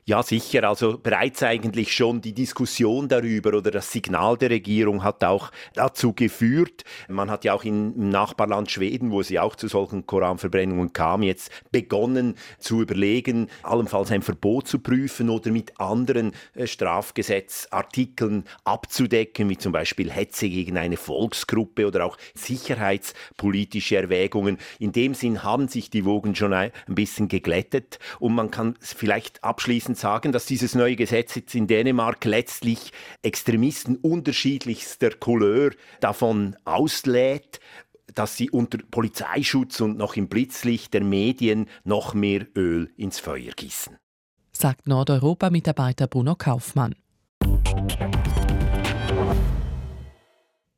Ja, 0.09 0.23
sicher. 0.23 0.63
Also 0.63 0.97
bereits 0.97 1.43
eigentlich 1.43 1.91
schon 1.91 2.21
die 2.21 2.31
Diskussion 2.31 3.09
darüber 3.09 3.57
oder 3.57 3.71
das 3.71 3.91
Signal 3.91 4.37
der 4.37 4.51
Regierung 4.51 5.03
hat 5.03 5.21
auch 5.21 5.51
dazu 5.73 6.13
geführt. 6.13 6.85
Man 7.09 7.29
hat 7.29 7.43
ja 7.43 7.53
auch 7.53 7.65
im 7.65 8.07
Nachbarland 8.07 8.71
Schweden, 8.71 9.11
wo 9.11 9.19
es 9.19 9.27
ja 9.27 9.41
auch 9.41 9.57
zu 9.57 9.67
solchen 9.67 10.05
Koranverbrennungen 10.05 10.93
kam, 10.93 11.23
jetzt 11.23 11.51
begonnen 11.73 12.35
zu 12.57 12.83
überlegen, 12.83 13.49
allenfalls 13.63 14.09
ein 14.09 14.21
Verbot 14.21 14.69
zu 14.69 14.79
prüfen 14.79 15.29
oder 15.29 15.51
mit 15.51 15.77
anderen 15.77 16.31
äh, 16.53 16.67
Strafgesetzartikeln 16.67 18.45
abzudecken, 18.63 19.49
wie 19.49 19.57
zum 19.57 19.73
Beispiel 19.73 20.09
Hetze 20.09 20.47
gegen 20.47 20.77
eine 20.77 20.95
Volksgruppe 20.95 21.85
oder 21.85 22.05
auch 22.05 22.15
sicherheitspolitische 22.33 23.97
Erwägungen. 23.97 24.57
In 24.79 24.93
dem 24.93 25.13
Sinn 25.13 25.43
haben 25.43 25.67
sich 25.67 25.89
die 25.89 26.05
Wogen 26.05 26.33
schon 26.33 26.53
ein 26.53 26.71
bisschen 26.87 27.27
geglättet 27.27 27.99
und 28.19 28.33
man 28.33 28.51
kann 28.51 28.75
vielleicht 28.79 29.43
abschließend 29.43 29.96
sagen, 29.97 30.31
dass 30.31 30.45
dieses 30.45 30.75
neue 30.75 30.95
Gesetz 30.95 31.35
jetzt 31.35 31.55
in 31.55 31.67
Dänemark 31.67 32.23
letztlich 32.25 32.91
Extremisten 33.21 33.95
unterschiedlichster 33.97 35.11
Couleur 35.11 35.71
davon 35.99 36.55
auslädt, 36.65 37.59
dass 38.13 38.37
sie 38.37 38.49
unter 38.49 38.79
Polizeischutz 38.89 39.79
und 39.81 39.97
noch 39.97 40.15
im 40.15 40.27
Blitzlicht 40.27 40.93
der 40.93 41.03
Medien 41.03 41.67
noch 41.83 42.13
mehr 42.13 42.47
Öl 42.55 42.91
ins 42.97 43.19
Feuer 43.19 43.51
gießen. 43.55 43.97
Sagt 44.51 44.87
Nordeuropa-Mitarbeiter 44.87 46.07
Bruno 46.07 46.35
Kaufmann. 46.35 46.95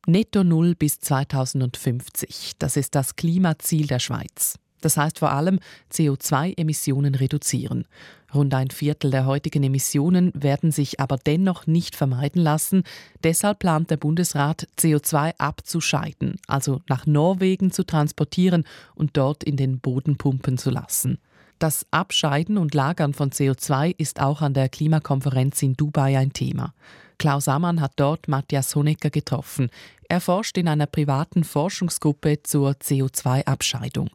Netto 0.05 0.43
Null 0.43 0.75
bis 0.75 0.99
2050. 0.99 2.53
Das 2.57 2.75
ist 2.75 2.95
das 2.95 3.15
Klimaziel 3.15 3.87
der 3.87 3.99
Schweiz. 3.99 4.57
Das 4.81 4.97
heißt 4.97 5.19
vor 5.19 5.31
allem 5.31 5.59
CO2-Emissionen 5.91 7.15
reduzieren. 7.15 7.85
Rund 8.33 8.53
ein 8.53 8.69
Viertel 8.69 9.11
der 9.11 9.25
heutigen 9.25 9.63
Emissionen 9.63 10.31
werden 10.35 10.71
sich 10.71 10.99
aber 10.99 11.17
dennoch 11.17 11.67
nicht 11.67 11.95
vermeiden 11.95 12.41
lassen. 12.41 12.83
Deshalb 13.23 13.59
plant 13.59 13.89
der 13.89 13.97
Bundesrat, 13.97 14.67
CO2 14.77 15.33
abzuscheiden, 15.37 16.35
also 16.47 16.81
nach 16.87 17.05
Norwegen 17.05 17.71
zu 17.71 17.83
transportieren 17.83 18.65
und 18.95 19.17
dort 19.17 19.43
in 19.43 19.57
den 19.57 19.79
Boden 19.79 20.17
pumpen 20.17 20.57
zu 20.57 20.69
lassen. 20.69 21.17
Das 21.57 21.85
Abscheiden 21.91 22.57
und 22.57 22.73
Lagern 22.73 23.13
von 23.13 23.31
CO2 23.31 23.93
ist 23.97 24.21
auch 24.21 24.41
an 24.41 24.53
der 24.53 24.69
Klimakonferenz 24.69 25.61
in 25.61 25.73
Dubai 25.73 26.17
ein 26.17 26.31
Thema. 26.31 26.73
Klaus 27.17 27.49
Ammann 27.49 27.81
hat 27.81 27.93
dort 27.97 28.29
Matthias 28.29 28.73
Honecker 28.75 29.09
getroffen. 29.09 29.69
Er 30.07 30.21
forscht 30.21 30.57
in 30.57 30.69
einer 30.69 30.85
privaten 30.85 31.43
Forschungsgruppe 31.43 32.43
zur 32.43 32.71
CO2-Abscheidung. 32.71 34.09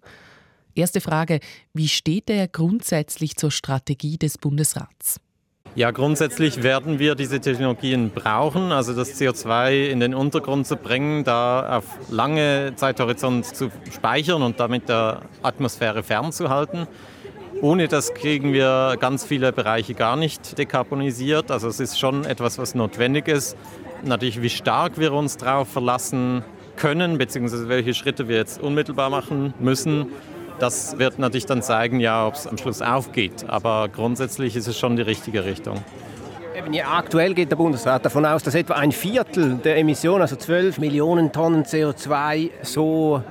Erste 0.74 1.00
Frage, 1.00 1.38
wie 1.72 1.86
steht 1.86 2.28
er 2.28 2.48
grundsätzlich 2.48 3.36
zur 3.36 3.52
Strategie 3.52 4.18
des 4.18 4.38
Bundesrats? 4.38 5.20
Ja, 5.76 5.90
grundsätzlich 5.92 6.62
werden 6.62 6.98
wir 6.98 7.14
diese 7.14 7.40
Technologien 7.40 8.10
brauchen, 8.10 8.72
also 8.72 8.94
das 8.94 9.20
CO2 9.20 9.88
in 9.88 10.00
den 10.00 10.14
Untergrund 10.14 10.66
zu 10.66 10.76
bringen, 10.76 11.24
da 11.24 11.78
auf 11.78 11.84
lange 12.10 12.72
Zeithorizont 12.76 13.44
zu 13.44 13.70
speichern 13.92 14.42
und 14.42 14.60
damit 14.60 14.88
der 14.88 15.22
Atmosphäre 15.42 16.02
fernzuhalten. 16.02 16.86
Ohne 17.60 17.88
das 17.88 18.14
kriegen 18.14 18.52
wir 18.52 18.96
ganz 19.00 19.24
viele 19.24 19.52
Bereiche 19.52 19.94
gar 19.94 20.16
nicht 20.16 20.58
dekarbonisiert. 20.58 21.50
Also 21.50 21.68
es 21.68 21.80
ist 21.80 21.98
schon 21.98 22.24
etwas, 22.24 22.58
was 22.58 22.74
notwendig 22.74 23.28
ist. 23.28 23.56
Natürlich, 24.02 24.42
wie 24.42 24.50
stark 24.50 24.98
wir 24.98 25.12
uns 25.12 25.36
darauf 25.36 25.68
verlassen 25.68 26.44
können, 26.76 27.18
beziehungsweise 27.18 27.68
welche 27.68 27.94
Schritte 27.94 28.28
wir 28.28 28.36
jetzt 28.36 28.60
unmittelbar 28.60 29.08
machen 29.10 29.54
müssen, 29.60 30.06
das 30.58 30.98
wird 30.98 31.18
natürlich 31.18 31.46
dann 31.46 31.62
zeigen, 31.62 32.00
ja, 32.00 32.26
ob 32.26 32.34
es 32.34 32.46
am 32.46 32.58
Schluss 32.58 32.82
aufgeht. 32.82 33.44
Aber 33.48 33.88
grundsätzlich 33.88 34.56
ist 34.56 34.66
es 34.66 34.78
schon 34.78 34.96
die 34.96 35.02
richtige 35.02 35.44
Richtung. 35.44 35.82
Eben, 36.56 36.72
ja, 36.72 36.86
aktuell 36.92 37.34
geht 37.34 37.50
der 37.50 37.56
Bundesrat 37.56 38.04
davon 38.04 38.24
aus, 38.24 38.42
dass 38.42 38.54
etwa 38.54 38.74
ein 38.74 38.92
Viertel 38.92 39.56
der 39.56 39.76
Emissionen, 39.76 40.22
also 40.22 40.36
12 40.36 40.78
Millionen 40.78 41.32
Tonnen 41.32 41.64
CO2, 41.64 42.50
so 42.62 43.22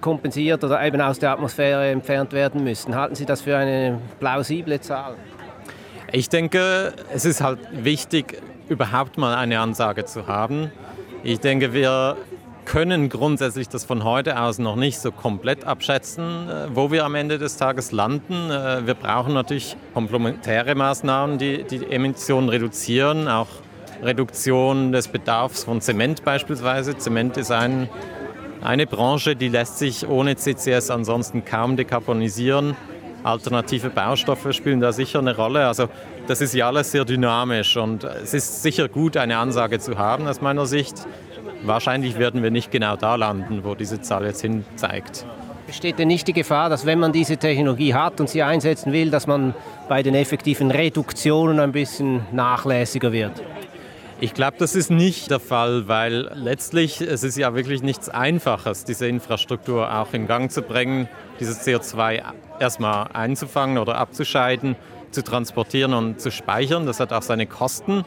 kompensiert 0.00 0.64
oder 0.64 0.84
eben 0.84 1.00
aus 1.00 1.18
der 1.20 1.30
Atmosphäre 1.30 1.90
entfernt 1.90 2.32
werden 2.32 2.64
müssen. 2.64 2.94
Halten 2.94 3.14
Sie 3.14 3.24
das 3.24 3.42
für 3.42 3.56
eine 3.56 3.98
plausible 4.18 4.80
Zahl? 4.80 5.14
Ich 6.10 6.28
denke, 6.28 6.92
es 7.14 7.24
ist 7.24 7.40
halt 7.40 7.60
wichtig, 7.72 8.42
überhaupt 8.68 9.16
mal 9.16 9.34
eine 9.36 9.60
Ansage 9.60 10.04
zu 10.04 10.26
haben. 10.26 10.72
Ich 11.22 11.38
denke, 11.38 11.72
wir 11.72 12.16
können 12.64 13.08
grundsätzlich 13.08 13.68
das 13.68 13.84
von 13.84 14.04
heute 14.04 14.40
aus 14.40 14.58
noch 14.58 14.76
nicht 14.76 14.98
so 14.98 15.12
komplett 15.12 15.64
abschätzen, 15.64 16.48
äh, 16.48 16.66
wo 16.74 16.90
wir 16.90 17.04
am 17.04 17.14
Ende 17.14 17.38
des 17.38 17.56
Tages 17.56 17.92
landen. 17.92 18.50
Äh, 18.50 18.86
wir 18.86 18.94
brauchen 18.94 19.34
natürlich 19.34 19.76
komplementäre 19.94 20.74
Maßnahmen, 20.74 21.38
die 21.38 21.64
die 21.64 21.90
Emissionen 21.90 22.48
reduzieren, 22.48 23.28
auch 23.28 23.48
Reduktion 24.02 24.92
des 24.92 25.08
Bedarfs 25.08 25.64
von 25.64 25.80
Zement 25.80 26.24
beispielsweise. 26.24 26.96
Zement 26.98 27.36
ist 27.36 27.52
ein, 27.52 27.88
eine 28.62 28.86
Branche, 28.86 29.36
die 29.36 29.48
lässt 29.48 29.78
sich 29.78 30.08
ohne 30.08 30.36
CCS 30.36 30.90
ansonsten 30.90 31.44
kaum 31.44 31.76
dekarbonisieren. 31.76 32.76
Alternative 33.22 33.90
Baustoffe 33.90 34.52
spielen 34.52 34.80
da 34.80 34.92
sicher 34.92 35.20
eine 35.20 35.36
Rolle. 35.36 35.66
Also 35.66 35.88
das 36.26 36.40
ist 36.40 36.54
ja 36.54 36.66
alles 36.66 36.90
sehr 36.90 37.04
dynamisch 37.04 37.76
und 37.76 38.04
es 38.04 38.34
ist 38.34 38.62
sicher 38.62 38.88
gut, 38.88 39.16
eine 39.16 39.38
Ansage 39.38 39.78
zu 39.78 39.98
haben 39.98 40.26
aus 40.26 40.40
meiner 40.40 40.66
Sicht. 40.66 41.06
Wahrscheinlich 41.64 42.18
werden 42.18 42.42
wir 42.42 42.50
nicht 42.50 42.70
genau 42.70 42.96
da 42.96 43.14
landen, 43.14 43.62
wo 43.64 43.74
diese 43.74 44.00
Zahl 44.00 44.24
jetzt 44.24 44.40
hin 44.40 44.64
zeigt. 44.76 45.24
Besteht 45.66 45.98
denn 45.98 46.08
nicht 46.08 46.26
die 46.26 46.32
Gefahr, 46.32 46.68
dass 46.68 46.86
wenn 46.86 46.98
man 46.98 47.12
diese 47.12 47.36
Technologie 47.36 47.94
hat 47.94 48.20
und 48.20 48.28
sie 48.28 48.42
einsetzen 48.42 48.92
will, 48.92 49.10
dass 49.10 49.26
man 49.26 49.54
bei 49.88 50.02
den 50.02 50.14
effektiven 50.14 50.70
Reduktionen 50.70 51.60
ein 51.60 51.72
bisschen 51.72 52.26
nachlässiger 52.32 53.12
wird? 53.12 53.42
Ich 54.20 54.34
glaube, 54.34 54.56
das 54.58 54.74
ist 54.74 54.90
nicht 54.90 55.30
der 55.30 55.40
Fall, 55.40 55.88
weil 55.88 56.30
letztlich 56.34 57.00
es 57.00 57.24
ist 57.24 57.36
ja 57.36 57.54
wirklich 57.54 57.82
nichts 57.82 58.08
Einfaches, 58.08 58.84
diese 58.84 59.08
Infrastruktur 59.08 59.92
auch 59.92 60.12
in 60.12 60.26
Gang 60.26 60.50
zu 60.50 60.62
bringen, 60.62 61.08
dieses 61.40 61.66
CO2 61.66 62.22
erstmal 62.60 63.08
einzufangen 63.12 63.78
oder 63.78 63.96
abzuscheiden, 63.96 64.76
zu 65.10 65.24
transportieren 65.24 65.94
und 65.94 66.20
zu 66.20 66.30
speichern. 66.30 66.86
Das 66.86 67.00
hat 67.00 67.12
auch 67.12 67.22
seine 67.22 67.46
Kosten. 67.46 68.04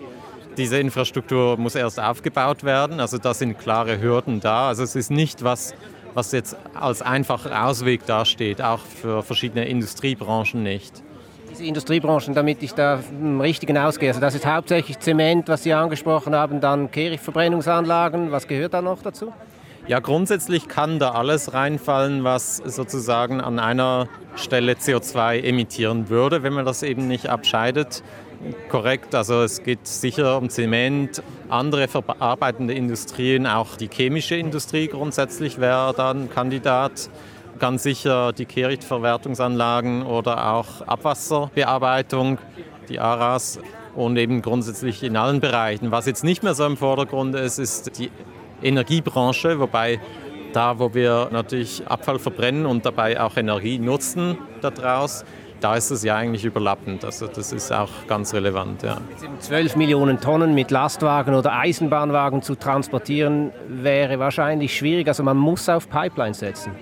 Diese 0.58 0.80
Infrastruktur 0.80 1.58
muss 1.58 1.76
erst 1.76 2.00
aufgebaut 2.00 2.64
werden, 2.64 3.00
also 3.02 3.18
da 3.18 3.34
sind 3.34 3.60
klare 3.60 4.02
Hürden 4.02 4.40
da. 4.40 4.70
Also 4.70 4.84
es 4.84 4.96
ist 4.96 5.12
nicht 5.12 5.44
was, 5.44 5.74
was 6.14 6.32
jetzt 6.32 6.56
als 6.74 7.02
einfacher 7.02 7.66
Ausweg 7.66 8.06
dasteht, 8.06 8.62
auch 8.62 8.80
für 8.80 9.22
verschiedene 9.22 9.68
Industriebranchen 9.68 10.64
nicht. 10.64 11.04
Diese 11.52 11.66
Industriebranchen, 11.66 12.34
damit 12.34 12.64
ich 12.64 12.74
da 12.74 13.00
im 13.12 13.42
Richtigen 13.42 13.78
ausgehe, 13.78 14.10
also 14.10 14.22
das 14.22 14.34
ist 14.36 14.46
hauptsächlich 14.46 15.00
Zement, 15.00 15.50
was 15.50 15.64
Sie 15.64 15.74
angesprochen 15.74 16.34
haben, 16.36 16.62
dann 16.62 16.90
Kehrichtverbrennungsanlagen, 16.90 18.32
was 18.32 18.48
gehört 18.48 18.74
da 18.74 18.82
noch 18.82 19.02
dazu? 19.02 19.34
Ja, 19.88 20.00
grundsätzlich 20.00 20.68
kann 20.68 20.98
da 20.98 21.12
alles 21.12 21.54
reinfallen, 21.54 22.24
was 22.24 22.58
sozusagen 22.58 23.40
an 23.40 23.60
einer 23.60 24.08
Stelle 24.36 24.74
CO2 24.74 25.44
emittieren 25.44 26.10
würde, 26.10 26.42
wenn 26.42 26.54
man 26.54 26.66
das 26.66 26.82
eben 26.82 27.08
nicht 27.08 27.30
abscheidet. 27.30 28.04
Korrekt, 28.70 29.16
also 29.16 29.44
es 29.44 29.64
geht 29.64 29.88
sicher 29.88 30.38
um 30.38 30.50
Zement, 30.50 31.22
andere 31.50 31.88
verarbeitende 31.88 32.74
Industrien, 32.74 33.48
auch 33.48 33.76
die 33.76 33.90
chemische 33.90 34.36
Industrie 34.36 34.88
grundsätzlich 34.88 35.60
wäre 35.60 35.94
dann 35.96 36.30
Kandidat. 36.30 37.10
Ganz 37.60 37.84
sicher 37.84 38.34
die 38.34 38.46
Kehrichtverwertungsanlagen 38.46 40.04
oder 40.04 40.54
auch 40.54 40.82
Abwasserbearbeitung, 40.82 42.40
die 42.90 43.00
ARAS 43.00 43.60
und 43.96 44.18
eben 44.18 44.42
grundsätzlich 44.42 45.04
in 45.04 45.16
allen 45.16 45.40
Bereichen. 45.40 45.92
Was 45.92 46.06
jetzt 46.06 46.24
nicht 46.24 46.44
mehr 46.44 46.54
so 46.54 46.66
im 46.66 46.76
Vordergrund 46.76 47.34
ist, 47.36 47.58
ist 47.60 47.98
die 47.98 48.12
Energiebranche, 48.62 49.60
wobei 49.60 50.00
da, 50.54 50.80
wo 50.80 50.94
wir 50.94 51.30
natürlich 51.32 51.88
Abfall 51.88 52.20
verbrennen 52.20 52.66
und 52.66 52.86
dabei 52.86 53.20
auch 53.20 53.38
Energie 53.38 53.80
nutzen 53.80 54.38
daraus, 54.62 55.26
da 55.66 55.76
ist 55.76 55.90
es 55.90 56.04
ja 56.04 56.16
eigentlich 56.16 56.46
überlappend. 56.46 57.04
Also 57.04 57.26
das 57.26 57.52
ist 57.52 57.72
auch 57.72 57.90
ganz 58.08 58.36
relevant. 58.36 58.84
Ja. 58.84 58.98
12 59.40 59.78
Millionen 59.78 60.22
Tonnen 60.22 60.54
mit 60.54 60.70
Lastwagen 60.70 61.34
oder 61.34 61.58
Eisenbahnwagen 61.58 62.44
zu 62.44 62.54
transportieren, 62.54 63.52
wäre 63.68 64.20
wahrscheinlich 64.20 64.78
schwierig. 64.78 65.08
Also 65.08 65.24
man 65.24 65.38
muss 65.38 65.68
auf 65.68 65.90
Pipelines 65.90 66.38
setzen. 66.38 66.74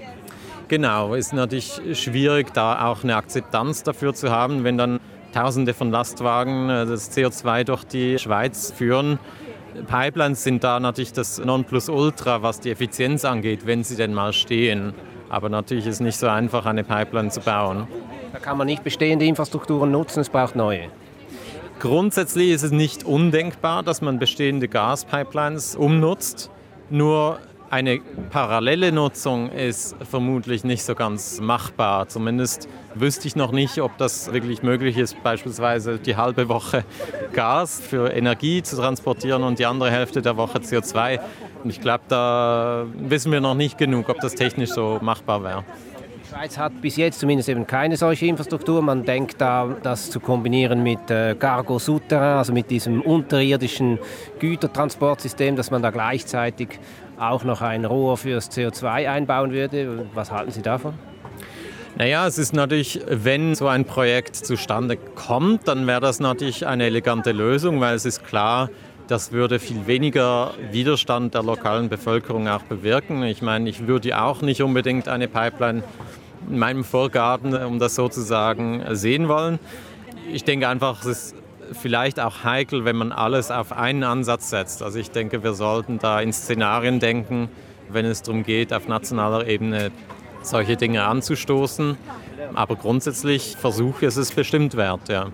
Genau, 0.67 1.13
ist 1.13 1.31
natürlich 1.31 1.79
schwierig, 1.93 2.53
da 2.53 2.85
auch 2.87 3.05
eine 3.05 3.15
Akzeptanz 3.15 3.83
dafür 3.83 4.13
zu 4.13 4.31
haben, 4.31 4.65
wenn 4.65 4.77
dann 4.77 4.99
Tausende 5.33 5.73
von 5.73 5.89
Lastwagen 5.89 6.69
äh, 6.69 6.85
das 6.85 7.09
CO2 7.15 7.63
durch 7.63 7.85
die 7.85 8.19
Schweiz 8.19 8.71
führen 8.71 9.17
Pipelines 9.87 10.43
sind 10.43 10.63
da 10.63 10.79
natürlich 10.79 11.13
das 11.13 11.39
Nonplusultra, 11.39 12.41
was 12.41 12.59
die 12.59 12.69
Effizienz 12.69 13.25
angeht, 13.25 13.65
wenn 13.65 13.83
sie 13.83 13.95
denn 13.95 14.13
mal 14.13 14.33
stehen. 14.33 14.93
Aber 15.33 15.49
natürlich 15.49 15.87
ist 15.87 15.95
es 15.95 15.99
nicht 15.99 16.17
so 16.17 16.27
einfach, 16.27 16.67
eine 16.67 16.83
Pipeline 16.83 17.31
zu 17.31 17.39
bauen. 17.39 17.87
Da 18.33 18.37
kann 18.37 18.55
man 18.55 18.67
nicht 18.67 18.83
bestehende 18.83 19.25
Infrastrukturen 19.25 19.89
nutzen, 19.89 20.19
es 20.19 20.29
braucht 20.29 20.55
neue. 20.55 20.89
Grundsätzlich 21.79 22.51
ist 22.51 22.61
es 22.61 22.69
nicht 22.71 23.03
undenkbar, 23.03 23.81
dass 23.81 24.03
man 24.03 24.19
bestehende 24.19 24.67
Gaspipelines 24.67 25.75
umnutzt. 25.75 26.51
Nur 26.91 27.39
eine 27.71 27.99
parallele 28.29 28.91
Nutzung 28.91 29.49
ist 29.49 29.95
vermutlich 30.07 30.63
nicht 30.63 30.83
so 30.83 30.93
ganz 30.93 31.41
machbar. 31.41 32.07
Zumindest 32.09 32.69
wüsste 32.93 33.27
ich 33.27 33.35
noch 33.35 33.51
nicht, 33.51 33.81
ob 33.81 33.97
das 33.97 34.31
wirklich 34.31 34.61
möglich 34.61 34.99
ist, 34.99 35.23
beispielsweise 35.23 35.97
die 35.97 36.15
halbe 36.15 36.47
Woche 36.47 36.85
Gas 37.33 37.81
für 37.81 38.13
Energie 38.13 38.61
zu 38.61 38.75
transportieren 38.75 39.41
und 39.41 39.57
die 39.57 39.65
andere 39.65 39.89
Hälfte 39.89 40.21
der 40.21 40.37
Woche 40.37 40.59
CO2. 40.59 41.19
Und 41.63 41.69
ich 41.69 41.79
glaube, 41.79 42.03
da 42.09 42.85
wissen 42.93 43.31
wir 43.31 43.39
noch 43.39 43.55
nicht 43.55 43.77
genug, 43.77 44.09
ob 44.09 44.19
das 44.19 44.35
technisch 44.35 44.71
so 44.71 44.99
machbar 45.01 45.43
wäre. 45.43 45.63
Die 46.23 46.29
Schweiz 46.29 46.57
hat 46.57 46.81
bis 46.81 46.97
jetzt 46.97 47.19
zumindest 47.19 47.47
eben 47.47 47.65
keine 47.67 47.95
solche 47.95 48.25
Infrastruktur. 48.25 48.81
Man 48.81 49.05
denkt 49.05 49.39
da, 49.39 49.75
das 49.81 50.09
zu 50.09 50.19
kombinieren 50.19 50.83
mit 50.83 51.09
äh, 51.09 51.35
Cargo 51.35 51.79
Souterrain, 51.79 52.37
also 52.37 52.51
mit 52.51 52.69
diesem 52.69 53.01
unterirdischen 53.01 53.99
Gütertransportsystem, 54.39 55.55
dass 55.55 55.71
man 55.71 55.81
da 55.81 55.91
gleichzeitig 55.91 56.79
auch 57.17 57.43
noch 57.43 57.61
ein 57.61 57.85
Rohr 57.85 58.17
fürs 58.17 58.51
CO2 58.51 59.07
einbauen 59.07 59.51
würde. 59.51 60.05
Was 60.13 60.31
halten 60.31 60.51
Sie 60.51 60.61
davon? 60.61 60.95
Naja, 61.95 62.25
es 62.25 62.39
ist 62.39 62.53
natürlich, 62.53 63.01
wenn 63.07 63.53
so 63.53 63.67
ein 63.67 63.85
Projekt 63.85 64.35
zustande 64.35 64.97
kommt, 64.97 65.67
dann 65.67 65.85
wäre 65.85 66.01
das 66.01 66.19
natürlich 66.19 66.65
eine 66.65 66.85
elegante 66.85 67.31
Lösung, 67.31 67.79
weil 67.81 67.93
es 67.93 68.05
ist 68.05 68.23
klar, 68.25 68.69
das 69.07 69.31
würde 69.31 69.59
viel 69.59 69.87
weniger 69.87 70.53
Widerstand 70.71 71.33
der 71.33 71.43
lokalen 71.43 71.89
Bevölkerung 71.89 72.47
auch 72.47 72.63
bewirken. 72.63 73.23
Ich 73.23 73.41
meine, 73.41 73.69
ich 73.69 73.87
würde 73.87 74.21
auch 74.21 74.41
nicht 74.41 74.61
unbedingt 74.61 75.07
eine 75.07 75.27
Pipeline 75.27 75.83
in 76.49 76.59
meinem 76.59 76.83
Vorgarten, 76.83 77.55
um 77.55 77.79
das 77.79 77.95
so 77.95 78.09
zu 78.09 78.21
sagen, 78.21 78.83
sehen 78.91 79.27
wollen. 79.27 79.59
Ich 80.31 80.43
denke 80.43 80.67
einfach, 80.67 81.01
es 81.01 81.05
ist 81.05 81.35
vielleicht 81.73 82.19
auch 82.19 82.43
heikel, 82.43 82.85
wenn 82.85 82.95
man 82.95 83.11
alles 83.11 83.51
auf 83.51 83.71
einen 83.71 84.03
Ansatz 84.03 84.49
setzt. 84.49 84.83
Also 84.83 84.99
ich 84.99 85.11
denke, 85.11 85.43
wir 85.43 85.53
sollten 85.53 85.99
da 85.99 86.21
in 86.21 86.33
Szenarien 86.33 86.99
denken, 86.99 87.49
wenn 87.89 88.05
es 88.05 88.21
darum 88.21 88.43
geht, 88.43 88.73
auf 88.73 88.87
nationaler 88.87 89.47
Ebene 89.47 89.91
solche 90.41 90.75
Dinge 90.75 91.03
anzustoßen. 91.05 91.97
Aber 92.53 92.75
grundsätzlich 92.75 93.55
Versuche 93.57 94.05
ist 94.05 94.17
es 94.17 94.31
bestimmt 94.31 94.75
wert, 94.75 95.09
ja. 95.09 95.27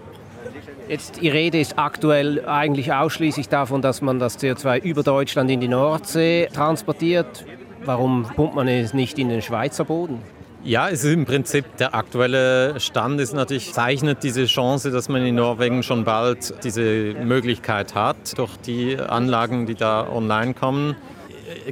Jetzt, 0.90 1.22
die 1.22 1.30
Rede 1.30 1.60
ist 1.60 1.78
aktuell 1.78 2.48
eigentlich 2.48 2.92
ausschließlich 2.92 3.48
davon, 3.48 3.84
dass 3.84 4.02
man 4.02 4.18
das 4.18 4.40
CO2 4.40 4.82
über 4.82 5.04
Deutschland 5.04 5.52
in 5.52 5.60
die 5.60 5.68
Nordsee 5.68 6.50
transportiert. 6.52 7.46
Warum 7.86 8.24
pumpt 8.24 8.56
man 8.56 8.68
es 8.68 8.96
nicht 8.96 9.20
in 9.20 9.30
den 9.30 9.44
Schweizer 9.44 9.86
Boden? 9.86 10.18
Ja, 10.64 10.90
es 10.90 11.04
ist 11.04 11.14
im 11.14 11.28
Prinzip 11.28 11.78
der 11.78 11.94
aktuelle 11.94 12.80
Stand 12.80 13.22
ist 13.22 13.34
natürlich 13.34 13.72
zeichnet 13.72 14.24
diese 14.24 14.48
Chance, 14.48 14.90
dass 14.90 15.10
man 15.10 15.24
in 15.24 15.36
Norwegen 15.36 15.84
schon 15.84 16.06
bald 16.06 16.56
diese 16.64 17.14
Möglichkeit 17.24 17.94
hat 17.94 18.36
durch 18.40 18.58
die 18.58 18.98
Anlagen, 18.98 19.68
die 19.68 19.76
da 19.76 20.10
online 20.12 20.56
kommen. 20.56 20.96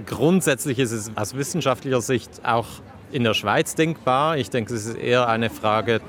Grundsätzlich 0.06 0.78
ist 0.78 0.92
es 0.92 1.12
aus 1.16 1.36
wissenschaftlicher 1.36 2.02
Sicht 2.02 2.30
auch 2.46 2.68
in 3.12 3.24
der 3.24 3.34
Schweiz 3.34 3.74
denkbar. 3.74 4.38
Ich 4.38 4.52
denke, 4.52 4.76
es 4.76 4.86
ist 4.86 4.98
eher 4.98 5.28
eine 5.28 5.50
Frage, 5.50 6.02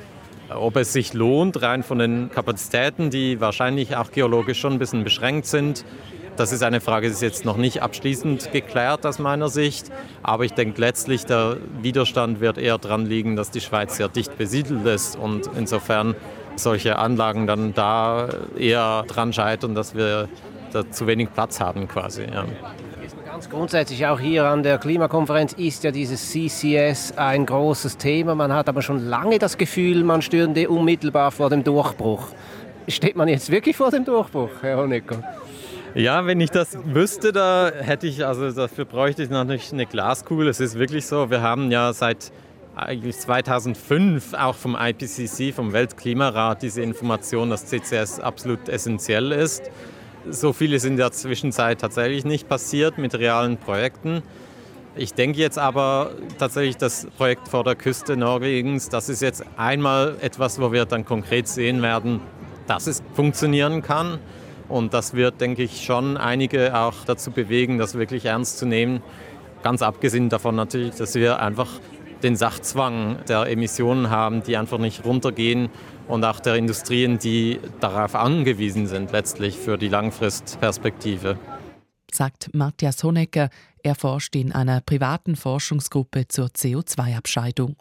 ob 0.50 0.76
es 0.76 0.92
sich 0.92 1.14
lohnt, 1.14 1.62
rein 1.62 1.82
von 1.82 1.98
den 1.98 2.30
Kapazitäten, 2.30 3.10
die 3.10 3.40
wahrscheinlich 3.40 3.96
auch 3.96 4.10
geologisch 4.10 4.58
schon 4.60 4.74
ein 4.74 4.78
bisschen 4.78 5.04
beschränkt 5.04 5.46
sind, 5.46 5.84
das 6.38 6.52
ist 6.52 6.62
eine 6.62 6.80
Frage, 6.80 7.08
die 7.08 7.14
ist 7.14 7.20
jetzt 7.20 7.44
noch 7.44 7.56
nicht 7.56 7.82
abschließend 7.82 8.52
geklärt 8.52 9.04
aus 9.04 9.18
meiner 9.18 9.48
Sicht. 9.48 9.90
Aber 10.22 10.44
ich 10.44 10.52
denke 10.52 10.80
letztlich, 10.80 11.26
der 11.26 11.56
Widerstand 11.82 12.38
wird 12.38 12.58
eher 12.58 12.78
daran 12.78 13.06
liegen, 13.06 13.34
dass 13.34 13.50
die 13.50 13.60
Schweiz 13.60 13.96
sehr 13.96 14.08
dicht 14.08 14.38
besiedelt 14.38 14.86
ist 14.86 15.16
und 15.16 15.50
insofern 15.58 16.14
solche 16.54 16.96
Anlagen 16.96 17.48
dann 17.48 17.74
da 17.74 18.28
eher 18.56 19.04
dran 19.08 19.32
scheitern, 19.32 19.74
dass 19.74 19.96
wir 19.96 20.28
da 20.72 20.88
zu 20.88 21.08
wenig 21.08 21.32
Platz 21.34 21.58
haben 21.58 21.88
quasi. 21.88 22.22
Ja. 22.22 22.44
Ganz 23.38 23.50
grundsätzlich 23.50 24.04
auch 24.04 24.18
hier 24.18 24.46
an 24.46 24.64
der 24.64 24.78
Klimakonferenz 24.78 25.52
ist 25.52 25.84
ja 25.84 25.92
dieses 25.92 26.32
CCS 26.32 27.16
ein 27.16 27.46
großes 27.46 27.96
Thema. 27.96 28.34
Man 28.34 28.52
hat 28.52 28.68
aber 28.68 28.82
schon 28.82 29.06
lange 29.06 29.38
das 29.38 29.56
Gefühl, 29.56 30.02
man 30.02 30.22
stünde 30.22 30.68
unmittelbar 30.68 31.30
vor 31.30 31.48
dem 31.48 31.62
Durchbruch. 31.62 32.30
Steht 32.88 33.14
man 33.14 33.28
jetzt 33.28 33.48
wirklich 33.52 33.76
vor 33.76 33.92
dem 33.92 34.04
Durchbruch, 34.04 34.50
Herr 34.60 34.78
Honecker? 34.78 35.22
Ja, 35.94 36.26
wenn 36.26 36.40
ich 36.40 36.50
das 36.50 36.76
wüsste, 36.84 37.30
da 37.30 37.70
hätte 37.70 38.08
ich, 38.08 38.26
also 38.26 38.50
dafür 38.50 38.86
bräuchte 38.86 39.22
ich 39.22 39.30
natürlich 39.30 39.72
eine 39.72 39.86
Glaskugel. 39.86 40.48
Es 40.48 40.58
ist 40.58 40.76
wirklich 40.76 41.06
so, 41.06 41.30
wir 41.30 41.40
haben 41.40 41.70
ja 41.70 41.92
seit 41.92 42.32
eigentlich 42.74 43.18
2005 43.18 44.34
auch 44.34 44.56
vom 44.56 44.76
IPCC, 44.76 45.54
vom 45.54 45.72
Weltklimarat, 45.72 46.62
diese 46.62 46.82
Information, 46.82 47.50
dass 47.50 47.66
CCS 47.66 48.18
absolut 48.18 48.68
essentiell 48.68 49.30
ist. 49.30 49.70
So 50.30 50.52
viel 50.52 50.74
ist 50.74 50.84
in 50.84 50.96
der 50.96 51.12
Zwischenzeit 51.12 51.80
tatsächlich 51.80 52.24
nicht 52.24 52.48
passiert 52.48 52.98
mit 52.98 53.14
realen 53.14 53.56
Projekten. 53.56 54.22
Ich 54.94 55.14
denke 55.14 55.38
jetzt 55.38 55.58
aber 55.58 56.10
tatsächlich, 56.38 56.76
das 56.76 57.06
Projekt 57.16 57.48
vor 57.48 57.64
der 57.64 57.76
Küste 57.76 58.16
Norwegens, 58.16 58.88
das 58.88 59.08
ist 59.08 59.22
jetzt 59.22 59.44
einmal 59.56 60.16
etwas, 60.20 60.60
wo 60.60 60.72
wir 60.72 60.84
dann 60.84 61.04
konkret 61.04 61.48
sehen 61.48 61.80
werden, 61.82 62.20
dass 62.66 62.86
es 62.86 63.02
funktionieren 63.14 63.80
kann. 63.80 64.18
Und 64.68 64.92
das 64.92 65.14
wird, 65.14 65.40
denke 65.40 65.62
ich, 65.62 65.84
schon 65.84 66.16
einige 66.16 66.76
auch 66.76 66.94
dazu 67.06 67.30
bewegen, 67.30 67.78
das 67.78 67.94
wirklich 67.94 68.26
ernst 68.26 68.58
zu 68.58 68.66
nehmen. 68.66 69.02
Ganz 69.62 69.80
abgesehen 69.82 70.28
davon 70.28 70.56
natürlich, 70.56 70.96
dass 70.96 71.14
wir 71.14 71.40
einfach 71.40 71.68
den 72.22 72.36
Sachzwang 72.36 73.18
der 73.28 73.46
Emissionen 73.46 74.10
haben, 74.10 74.42
die 74.42 74.56
einfach 74.56 74.78
nicht 74.78 75.04
runtergehen 75.04 75.70
und 76.08 76.24
auch 76.24 76.40
der 76.40 76.56
Industrien, 76.56 77.18
die 77.18 77.60
darauf 77.80 78.14
angewiesen 78.14 78.86
sind, 78.86 79.12
letztlich 79.12 79.56
für 79.56 79.78
die 79.78 79.88
Langfristperspektive. 79.88 81.38
Sagt 82.10 82.54
Matthias 82.54 83.04
Honecker. 83.04 83.50
Er 83.82 83.94
forscht 83.94 84.34
in 84.34 84.52
einer 84.52 84.80
privaten 84.80 85.36
Forschungsgruppe 85.36 86.26
zur 86.26 86.46
CO2-Abscheidung. 86.48 87.76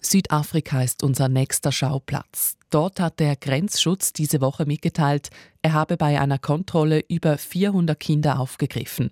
Südafrika 0.00 0.82
ist 0.82 1.02
unser 1.02 1.28
nächster 1.28 1.72
Schauplatz. 1.72 2.56
Dort 2.70 3.00
hat 3.00 3.18
der 3.18 3.34
Grenzschutz 3.36 4.12
diese 4.12 4.40
Woche 4.40 4.64
mitgeteilt, 4.64 5.30
er 5.62 5.72
habe 5.72 5.96
bei 5.96 6.20
einer 6.20 6.38
Kontrolle 6.38 7.02
über 7.08 7.36
400 7.36 7.98
Kinder 7.98 8.38
aufgegriffen. 8.38 9.10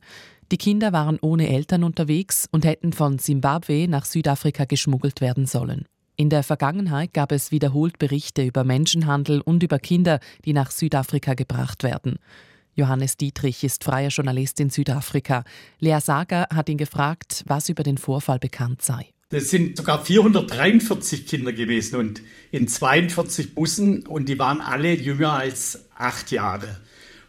Die 0.52 0.58
Kinder 0.58 0.92
waren 0.92 1.18
ohne 1.20 1.48
Eltern 1.48 1.82
unterwegs 1.82 2.48
und 2.52 2.64
hätten 2.64 2.92
von 2.92 3.18
Simbabwe 3.18 3.88
nach 3.88 4.04
Südafrika 4.04 4.64
geschmuggelt 4.64 5.20
werden 5.20 5.46
sollen. 5.46 5.86
In 6.18 6.30
der 6.30 6.42
Vergangenheit 6.42 7.12
gab 7.12 7.30
es 7.30 7.50
wiederholt 7.50 7.98
Berichte 7.98 8.42
über 8.42 8.64
Menschenhandel 8.64 9.42
und 9.42 9.62
über 9.62 9.78
Kinder, 9.78 10.18
die 10.46 10.54
nach 10.54 10.70
Südafrika 10.70 11.34
gebracht 11.34 11.82
werden. 11.82 12.18
Johannes 12.74 13.18
Dietrich 13.18 13.62
ist 13.64 13.84
freier 13.84 14.08
Journalist 14.08 14.58
in 14.60 14.70
Südafrika. 14.70 15.44
Lea 15.78 15.98
Sager 16.00 16.46
hat 16.54 16.70
ihn 16.70 16.78
gefragt, 16.78 17.44
was 17.46 17.68
über 17.68 17.82
den 17.82 17.98
Vorfall 17.98 18.38
bekannt 18.38 18.80
sei. 18.80 19.10
Das 19.28 19.50
sind 19.50 19.76
sogar 19.76 20.02
443 20.04 21.26
Kinder 21.26 21.52
gewesen 21.52 21.96
und 21.96 22.22
in 22.50 22.66
42 22.66 23.54
Bussen 23.54 24.06
und 24.06 24.28
die 24.28 24.38
waren 24.38 24.62
alle 24.62 24.94
jünger 24.94 25.32
als 25.32 25.86
acht 25.96 26.30
Jahre. 26.30 26.80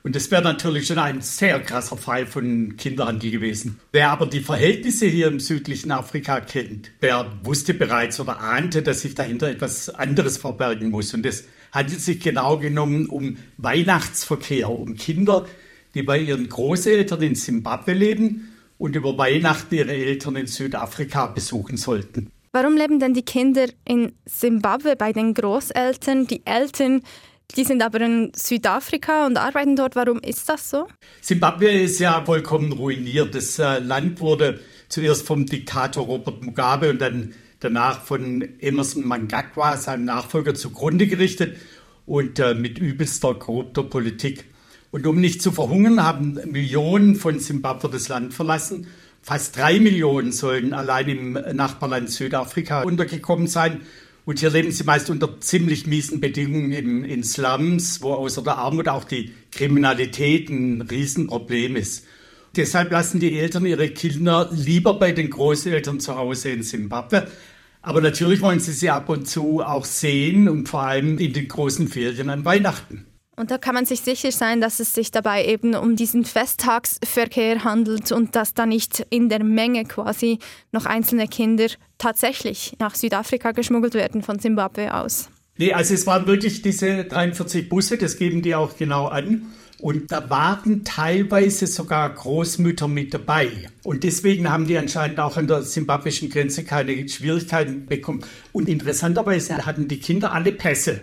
Und 0.08 0.16
das 0.16 0.32
wäre 0.32 0.42
natürlich 0.42 0.88
schon 0.88 1.00
ein 1.00 1.20
sehr 1.20 1.60
krasser 1.60 1.98
Fall 1.98 2.26
von 2.26 2.78
Kinderhandel 2.78 3.30
gewesen. 3.30 3.82
Wer 3.92 4.10
aber 4.10 4.26
die 4.26 4.40
Verhältnisse 4.40 5.06
hier 5.06 5.28
im 5.28 5.42
südlichen 5.42 5.92
Afrika 5.92 6.40
kennt, 6.40 6.92
der 7.02 7.30
wusste 7.44 7.74
bereits 7.74 8.18
oder 8.22 8.40
ahnte, 8.40 8.82
dass 8.84 9.02
sich 9.02 9.16
dahinter 9.16 9.50
etwas 9.50 9.90
anderes 9.90 10.38
verbergen 10.38 10.92
muss. 10.92 11.14
Und 11.14 11.26
es 11.26 11.44
handelt 11.74 12.00
sich 12.00 12.22
genau 12.22 12.58
genommen 12.58 13.08
um 13.08 13.36
Weihnachtsverkehr, 13.58 14.70
um 14.70 14.96
Kinder, 14.96 15.46
die 15.94 16.04
bei 16.04 16.20
ihren 16.20 16.48
Großeltern 16.48 17.22
in 17.22 17.36
Simbabwe 17.36 17.92
leben 17.92 18.54
und 18.78 18.96
über 18.96 19.18
Weihnachten 19.18 19.76
ihre 19.76 19.92
Eltern 19.92 20.38
in 20.38 20.48
Südafrika 20.48 21.28
besuchen 21.28 21.76
sollten. 21.76 22.30
Warum 22.54 22.78
leben 22.78 23.02
denn 23.02 23.14
die 23.14 23.26
Kinder 23.26 23.66
in 23.84 24.14
Simbabwe 24.26 24.96
bei 24.96 25.12
den 25.12 25.34
Großeltern? 25.34 26.28
Die 26.28 26.46
Eltern 26.46 27.02
die 27.56 27.64
sind 27.64 27.82
aber 27.82 28.02
in 28.02 28.32
Südafrika 28.36 29.26
und 29.26 29.38
arbeiten 29.38 29.76
dort. 29.76 29.96
Warum 29.96 30.20
ist 30.20 30.50
das 30.50 30.70
so? 30.70 30.88
Simbabwe 31.22 31.70
ist 31.70 32.00
ja 32.00 32.24
vollkommen 32.26 32.72
ruiniert. 32.72 33.34
Das 33.34 33.58
äh, 33.58 33.80
Land 33.80 34.20
wurde 34.20 34.60
zuerst 34.90 35.26
vom 35.26 35.46
Diktator 35.46 36.06
Robert 36.06 36.44
Mugabe 36.44 36.90
und 36.90 37.00
dann 37.00 37.34
danach 37.60 38.02
von 38.02 38.48
Emerson 38.60 39.06
Mnangagwa, 39.06 39.78
seinem 39.78 40.06
Nachfolger, 40.06 40.54
zugrunde 40.56 41.08
gerichtet 41.08 41.58
und 42.06 42.40
äh, 42.40 42.54
mit 42.54 42.80
übelster 42.80 43.34
korrupter 43.34 43.84
Politik. 43.84 44.46
Und 44.92 45.06
um 45.08 45.20
nicht 45.20 45.42
zu 45.42 45.52
verhungern, 45.52 46.04
haben 46.04 46.40
Millionen 46.46 47.16
von 47.16 47.40
Simbabwe 47.40 47.90
das 47.90 48.08
Land 48.08 48.34
verlassen. 48.34 48.88
Fast 49.22 49.58
drei 49.58 49.80
Millionen 49.80 50.32
sollen 50.32 50.74
allein 50.74 51.10
im 51.10 51.34
Nachbarland 51.54 52.10
Südafrika 52.10 52.84
untergekommen 52.84 53.48
sein. 53.48 53.82
Und 54.28 54.40
hier 54.40 54.50
leben 54.50 54.72
sie 54.74 54.84
meist 54.84 55.10
unter 55.10 55.40
ziemlich 55.40 55.88
miesen 55.88 56.20
Bedingungen 56.20 56.74
in, 56.74 57.06
in 57.06 57.24
Slums, 57.24 58.02
wo 58.02 58.12
außer 58.12 58.42
der 58.42 58.58
Armut 58.58 58.90
auch 58.90 59.06
die 59.06 59.32
Kriminalität 59.54 60.50
ein 60.50 60.82
Riesenproblem 60.82 61.78
ist. 61.78 62.06
Deshalb 62.54 62.92
lassen 62.92 63.22
die 63.22 63.40
Eltern 63.40 63.66
ihre 63.66 63.88
Kinder 63.88 64.50
lieber 64.52 65.00
bei 65.00 65.14
den 65.14 65.30
Großeltern 65.30 66.02
zu 66.02 66.18
Hause 66.18 66.50
in 66.50 66.62
Simbabwe. 66.62 67.30
Aber 67.82 68.02
natürlich 68.02 68.42
wollen 68.42 68.60
sie 68.60 68.74
sie 68.74 68.90
ab 68.90 69.08
und 69.08 69.30
zu 69.30 69.62
auch 69.62 69.86
sehen 69.86 70.50
und 70.50 70.68
vor 70.68 70.82
allem 70.82 71.20
in 71.20 71.32
den 71.32 71.48
großen 71.48 71.88
Ferien 71.88 72.30
an 72.30 72.44
Weihnachten. 72.44 73.06
Und 73.40 73.52
da 73.52 73.60
kann 73.60 73.76
man 73.76 73.86
sich 73.86 74.02
sicher 74.02 74.32
sein, 74.32 74.62
dass 74.62 74.80
es 74.80 74.96
sich 74.96 75.12
dabei 75.12 75.46
eben 75.46 75.76
um 75.76 75.96
diesen 75.96 76.26
Festtagsverkehr 76.26 77.64
handelt 77.64 78.12
und 78.12 78.36
dass 78.36 78.56
da 78.56 78.66
nicht 78.66 79.06
in 79.12 79.30
der 79.30 79.44
Menge 79.44 79.86
quasi 79.86 80.40
noch 80.72 80.88
einzelne 80.88 81.28
Kinder 81.28 81.68
tatsächlich 82.00 82.76
nach 82.80 82.96
Südafrika 82.96 83.52
geschmuggelt 83.52 83.94
werden 83.94 84.24
von 84.24 84.40
Zimbabwe 84.40 84.92
aus. 84.92 85.30
Nee, 85.58 85.72
also 85.72 85.94
es 85.94 86.08
waren 86.08 86.26
wirklich 86.26 86.64
diese 86.64 87.04
43 87.04 87.70
Busse, 87.70 88.00
das 88.00 88.18
geben 88.18 88.42
die 88.42 88.56
auch 88.56 88.76
genau 88.76 89.06
an. 89.06 89.46
Und 89.80 90.12
da 90.12 90.28
waren 90.32 90.84
teilweise 90.84 91.68
sogar 91.68 92.10
Großmütter 92.10 92.88
mit 92.88 93.14
dabei. 93.14 93.50
Und 93.84 94.04
deswegen 94.04 94.50
haben 94.50 94.66
die 94.66 94.80
anscheinend 94.80 95.20
auch 95.20 95.38
an 95.38 95.46
der 95.46 95.62
simbabwischen 95.62 96.32
Grenze 96.32 96.64
keine 96.64 97.08
Schwierigkeiten 97.08 97.86
bekommen. 97.86 98.24
Und 98.52 98.68
interessanterweise 98.68 99.64
hatten 99.64 99.88
die 99.88 100.00
Kinder 100.00 100.32
alle 100.32 100.52
Pässe. 100.52 101.02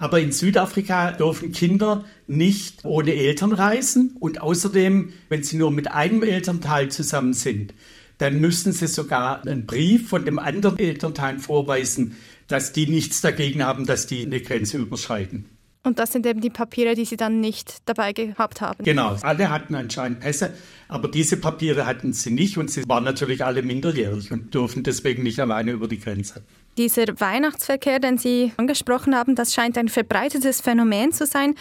Aber 0.00 0.18
in 0.18 0.32
Südafrika 0.32 1.12
dürfen 1.12 1.52
Kinder 1.52 2.06
nicht 2.26 2.86
ohne 2.86 3.14
Eltern 3.14 3.52
reisen 3.52 4.16
und 4.18 4.40
außerdem, 4.40 5.12
wenn 5.28 5.42
sie 5.42 5.58
nur 5.58 5.70
mit 5.70 5.90
einem 5.90 6.22
Elternteil 6.22 6.90
zusammen 6.90 7.34
sind, 7.34 7.74
dann 8.16 8.40
müssen 8.40 8.72
sie 8.72 8.86
sogar 8.86 9.46
einen 9.46 9.66
Brief 9.66 10.08
von 10.08 10.24
dem 10.24 10.38
anderen 10.38 10.78
Elternteil 10.78 11.38
vorweisen, 11.38 12.16
dass 12.48 12.72
die 12.72 12.86
nichts 12.86 13.20
dagegen 13.20 13.62
haben, 13.62 13.84
dass 13.84 14.06
die 14.06 14.24
eine 14.24 14.40
Grenze 14.40 14.78
überschreiten. 14.78 15.44
Und 15.82 15.98
das 15.98 16.12
sind 16.12 16.24
eben 16.24 16.40
die 16.40 16.50
Papiere, 16.50 16.94
die 16.94 17.04
Sie 17.04 17.16
dann 17.18 17.40
nicht 17.40 17.78
dabei 17.86 18.14
gehabt 18.14 18.62
haben. 18.62 18.82
Genau, 18.84 19.16
alle 19.20 19.50
hatten 19.50 19.74
anscheinend 19.74 20.20
Pässe, 20.20 20.54
aber 20.88 21.08
diese 21.08 21.36
Papiere 21.36 21.84
hatten 21.84 22.14
sie 22.14 22.30
nicht 22.30 22.56
und 22.56 22.70
sie 22.70 22.86
waren 22.86 23.04
natürlich 23.04 23.44
alle 23.44 23.62
minderjährig 23.62 24.32
und 24.32 24.54
durften 24.54 24.82
deswegen 24.82 25.22
nicht 25.22 25.40
alleine 25.40 25.72
über 25.72 25.88
die 25.88 25.98
Grenze. 25.98 26.42
Dieser 26.80 27.20
Weihnachtsverkehr, 27.20 27.98
den 27.98 28.16
Sie 28.16 28.52
angesprochen 28.56 29.14
haben, 29.14 29.34
das 29.34 29.52
scheint 29.52 29.76
ein 29.76 29.90
verbreitetes 29.90 30.62
Phänomen 30.62 31.12
zu 31.12 31.26
sein. 31.26 31.54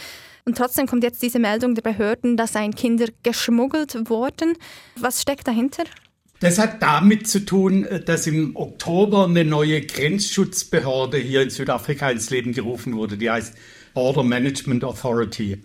Und 0.46 0.58
trotzdem 0.58 0.88
kommt 0.88 1.04
jetzt 1.04 1.22
diese 1.22 1.40
Meldung 1.40 1.76
der 1.76 1.82
Behörden, 1.82 2.38
dass 2.38 2.56
ein 2.56 2.74
Kinder 2.74 3.08
geschmuggelt 3.22 4.10
wurden. 4.10 4.54
Was 4.96 5.22
steckt 5.22 5.46
dahinter? 5.46 5.84
Das 6.40 6.58
hat 6.58 6.82
damit 6.82 7.28
zu 7.28 7.44
tun, 7.44 7.86
dass 8.06 8.28
im 8.28 8.56
Oktober 8.56 9.26
eine 9.26 9.44
neue 9.44 9.82
Grenzschutzbehörde 9.82 11.18
hier 11.18 11.42
in 11.42 11.50
Südafrika 11.50 12.10
ins 12.10 12.30
Leben 12.30 12.54
gerufen 12.54 12.96
wurde. 12.96 13.18
Die 13.18 13.30
heißt 13.30 13.56
Border 13.94 14.24
Management 14.24 14.86
Authority. 14.86 15.62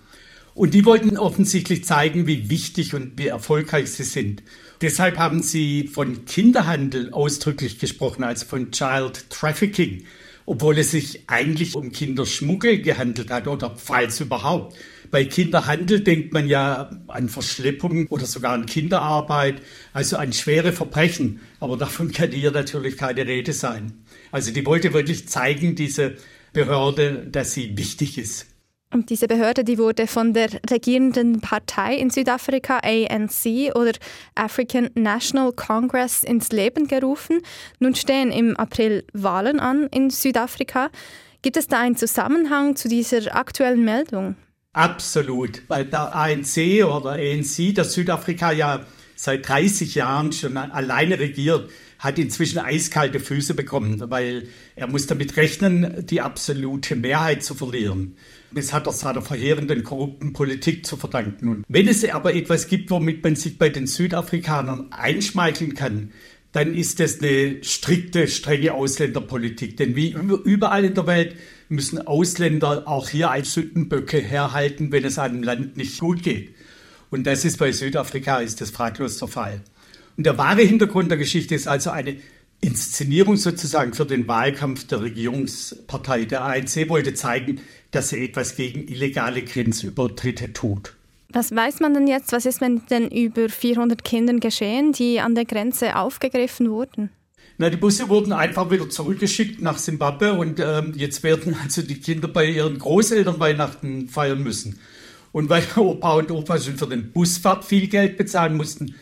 Und 0.55 0.73
die 0.73 0.85
wollten 0.85 1.19
offensichtlich 1.19 1.85
zeigen, 1.85 2.29
wie 2.29 2.49
wichtig 2.49 2.95
und 2.95 3.19
wie 3.19 3.27
erfolgreich 3.27 3.91
sie 3.91 4.05
sind. 4.05 4.43
Deshalb 4.81 5.19
haben 5.19 5.43
sie 5.43 5.89
von 5.89 6.25
Kinderhandel 6.27 7.13
ausdrücklich 7.13 7.81
gesprochen, 7.81 8.23
also 8.23 8.47
von 8.47 8.71
Child 8.71 9.31
Trafficking, 9.31 10.05
obwohl 10.47 10.79
es 10.79 10.93
sich 10.93 11.25
eigentlich 11.27 11.75
um 11.75 11.91
Kinderschmuggel 11.91 12.83
gehandelt 12.83 13.31
hat 13.31 13.49
oder 13.49 13.75
falls 13.77 14.21
überhaupt. 14.21 14.77
Bei 15.11 15.25
Kinderhandel 15.25 16.01
denkt 16.01 16.33
man 16.33 16.47
ja 16.47 16.91
an 17.09 17.29
Verschleppung 17.29 18.07
oder 18.09 18.27
sogar 18.27 18.53
an 18.53 18.67
Kinderarbeit, 18.67 19.61
also 19.93 20.17
an 20.17 20.33
schwere 20.33 20.73
Verbrechen. 20.73 21.41
Aber 21.59 21.77
davon 21.77 22.13
kann 22.13 22.31
hier 22.31 22.53
natürlich 22.53 22.97
keine 22.97 23.27
Rede 23.27 23.53
sein. 23.53 24.05
Also 24.31 24.53
die 24.53 24.67
wollte 24.67 24.93
wirklich 24.93 25.29
zeigen, 25.29 25.75
diese 25.75 26.15
Behörde, 26.53 27.27
dass 27.31 27.55
sie 27.55 27.77
wichtig 27.77 28.19
ist. 28.19 28.54
Und 28.95 29.11
diese 29.11 29.27
Behörde, 29.27 29.65
die 29.65 29.77
wurde 29.77 30.07
von 30.07 30.35
der 30.35 30.51
regierenden 30.71 31.41
Partei 31.41 31.97
in 31.97 32.11
Südafrika, 32.11 32.79
ANC 32.79 33.75
oder 33.75 33.91
African 34.37 34.89
National 34.95 35.51
Congress, 35.51 36.23
ins 36.23 36.53
Leben 36.53 36.87
gerufen. 36.87 37.41
Nun 37.81 37.97
stehen 37.97 38.31
im 38.31 38.57
April 38.57 39.05
Wahlen 39.13 39.59
an 39.59 39.89
in 39.89 40.11
Südafrika. 40.11 40.91
Gibt 41.43 41.57
es 41.57 41.67
da 41.67 41.81
einen 41.81 41.97
Zusammenhang 41.97 42.77
zu 42.77 42.89
dieser 42.89 43.35
aktuellen 43.35 43.85
Meldung? 43.85 44.37
Absolut, 44.75 45.63
weil 45.67 45.87
der 45.87 46.15
ANC 46.15 46.85
oder 46.85 47.15
ANC, 47.15 47.75
der 47.75 47.85
Südafrika 47.85 48.53
ja 48.53 48.87
seit 49.25 49.49
30 49.49 49.95
Jahren 49.95 50.33
schon 50.33 50.59
alleine 50.59 51.19
regiert, 51.19 51.71
hat 51.99 52.19
inzwischen 52.19 52.59
eiskalte 52.59 53.21
Füße 53.21 53.55
bekommen, 53.55 54.03
weil 54.11 54.49
er 54.77 54.87
muss 54.87 55.07
damit 55.07 55.39
rechnen, 55.39 56.05
die 56.07 56.21
absolute 56.21 56.95
Mehrheit 56.95 57.43
zu 57.43 57.55
verlieren. 57.55 58.17
Das 58.53 58.75
hat 58.75 58.87
er 58.87 58.93
seiner 58.93 59.23
verheerenden 59.23 59.83
korrupten 59.83 60.35
Politik 60.35 60.85
zu 60.85 60.99
verdanken. 60.99 61.49
Und 61.49 61.65
wenn 61.69 61.89
es 61.89 62.05
aber 62.07 62.35
etwas 62.35 62.69
gibt, 62.69 62.91
womit 62.91 63.25
man 63.25 63.35
sich 63.35 63.57
bei 63.57 63.71
den 63.71 63.87
Südafrikanern 63.87 64.93
einschmeicheln 64.93 65.75
kann, 65.75 66.13
dann 66.53 66.75
ist 66.75 67.01
das 67.01 67.21
eine 67.21 67.65
strikte, 67.65 68.29
strenge 68.29 68.75
Ausländerpolitik. 68.75 69.79
Denn 69.79 69.97
wie 69.97 70.15
überall 70.45 70.85
in 70.85 70.95
der 70.95 71.07
Welt 71.07 71.35
müssen 71.71 72.07
Ausländer 72.07 72.87
auch 72.87 73.09
hier 73.09 73.31
als 73.31 73.55
Sündenböcke 73.55 74.19
herhalten, 74.19 74.93
wenn 74.93 75.05
es 75.05 75.19
einem 75.19 75.43
Land 75.43 75.79
nicht 75.79 75.99
gut 75.99 76.23
geht. 76.23 76.55
Und 77.15 77.29
das 77.29 77.45
ist 77.45 77.59
bei 77.59 77.71
Südafrika 77.71 78.39
ist 78.39 78.61
das 78.61 78.73
fraglos 78.73 79.19
der 79.19 79.29
Fall. 79.29 79.61
Und 80.17 80.27
der 80.27 80.37
wahre 80.37 80.63
Hintergrund 80.63 81.13
der 81.13 81.17
Geschichte 81.17 81.55
ist 81.55 81.69
also 81.69 81.91
eine 81.91 82.17
Inszenierung 82.61 83.37
sozusagen 83.37 83.95
für 83.95 84.05
den 84.05 84.27
Wahlkampf 84.27 84.89
der 84.89 85.01
Regierungspartei. 85.01 86.25
Der 86.25 86.43
ANC 86.43 86.89
wollte 86.89 87.15
zeigen, 87.15 87.61
dass 87.93 88.13
er 88.13 88.21
etwas 88.21 88.57
gegen 88.57 88.89
illegale 88.89 89.43
Grenzübertritte 89.43 90.53
tut. 90.53 90.95
Was 91.29 91.55
weiß 91.55 91.79
man 91.79 91.95
denn 91.95 92.09
jetzt? 92.09 92.33
Was 92.33 92.47
ist 92.47 92.61
mit 92.61 92.91
den 92.91 93.09
über 93.09 93.49
400 93.49 94.03
Kindern 94.03 94.41
geschehen, 94.41 94.91
die 94.91 95.21
an 95.21 95.37
der 95.37 95.45
Grenze 95.45 95.95
aufgegriffen 95.95 96.69
wurden? 96.69 97.11
Na, 97.59 97.71
die 97.71 97.77
Busse 97.77 98.09
wurden 98.09 98.33
einfach 98.33 98.73
wieder 98.73 98.91
zurückgeschickt 98.91 99.63
nach 99.63 99.79
Simbabwe 99.79 100.33
und 100.33 100.59
ähm, 100.59 100.95
jetzt 100.97 101.23
werden 101.23 101.57
also 101.63 101.83
die 101.83 102.01
Kinder 102.01 102.27
bei 102.27 102.47
ihren 102.47 102.77
Großeltern 102.77 103.39
Weihnachten 103.39 104.09
feiern 104.09 104.43
müssen. 104.43 104.81
Und 105.35 105.49
weil 105.51 105.65
Opa 105.77 106.15
und 106.15 106.31
Opa 106.31 106.59
schon 106.61 106.79
für 106.79 106.87
den 106.87 107.11
Busfahrt 107.11 107.65
viel 107.65 107.89
Geld 107.89 108.17
bezahlen 108.17 108.57
mussten, 108.57 108.95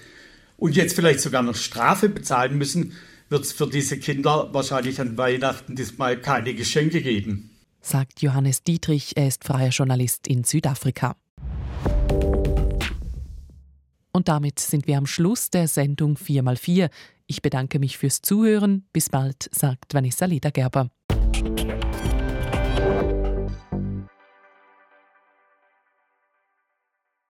und 0.57 0.77
jetzt 0.77 0.95
vielleicht 0.95 1.21
sogar 1.21 1.43
noch 1.43 1.57
Strafe 1.57 2.09
bezahlen 2.09 2.57
müssen, 2.57 2.93
wird 3.29 3.43
es 3.43 3.53
für 3.53 3.67
diese 3.67 3.99
Kinder 3.99 4.49
wahrscheinlich 4.53 5.01
an 5.01 5.19
Weihnachten 5.19 5.75
diesmal 5.75 6.17
keine 6.17 6.55
Geschenke 6.55 7.03
geben. 7.03 7.51
Sagt 7.81 8.23
Johannes 8.23 8.63
Dietrich, 8.63 9.17
er 9.17 9.27
ist 9.27 9.43
freier 9.43 9.71
Journalist 9.71 10.29
in 10.29 10.45
Südafrika. 10.45 11.17
Und 14.13 14.29
damit 14.29 14.61
sind 14.61 14.87
wir 14.87 14.99
am 14.99 15.07
Schluss 15.07 15.51
der 15.51 15.67
Sendung 15.67 16.17
4x4. 16.17 16.91
Ich 17.27 17.43
bedanke 17.43 17.81
mich 17.81 17.99
fürs 17.99 18.23
Zuhören. 18.23 18.87
Bis 18.93 19.11
bald, 19.11 19.51
sagt 19.53 19.95
Vanessa 19.95 20.27
Ledergerber. 20.27 20.91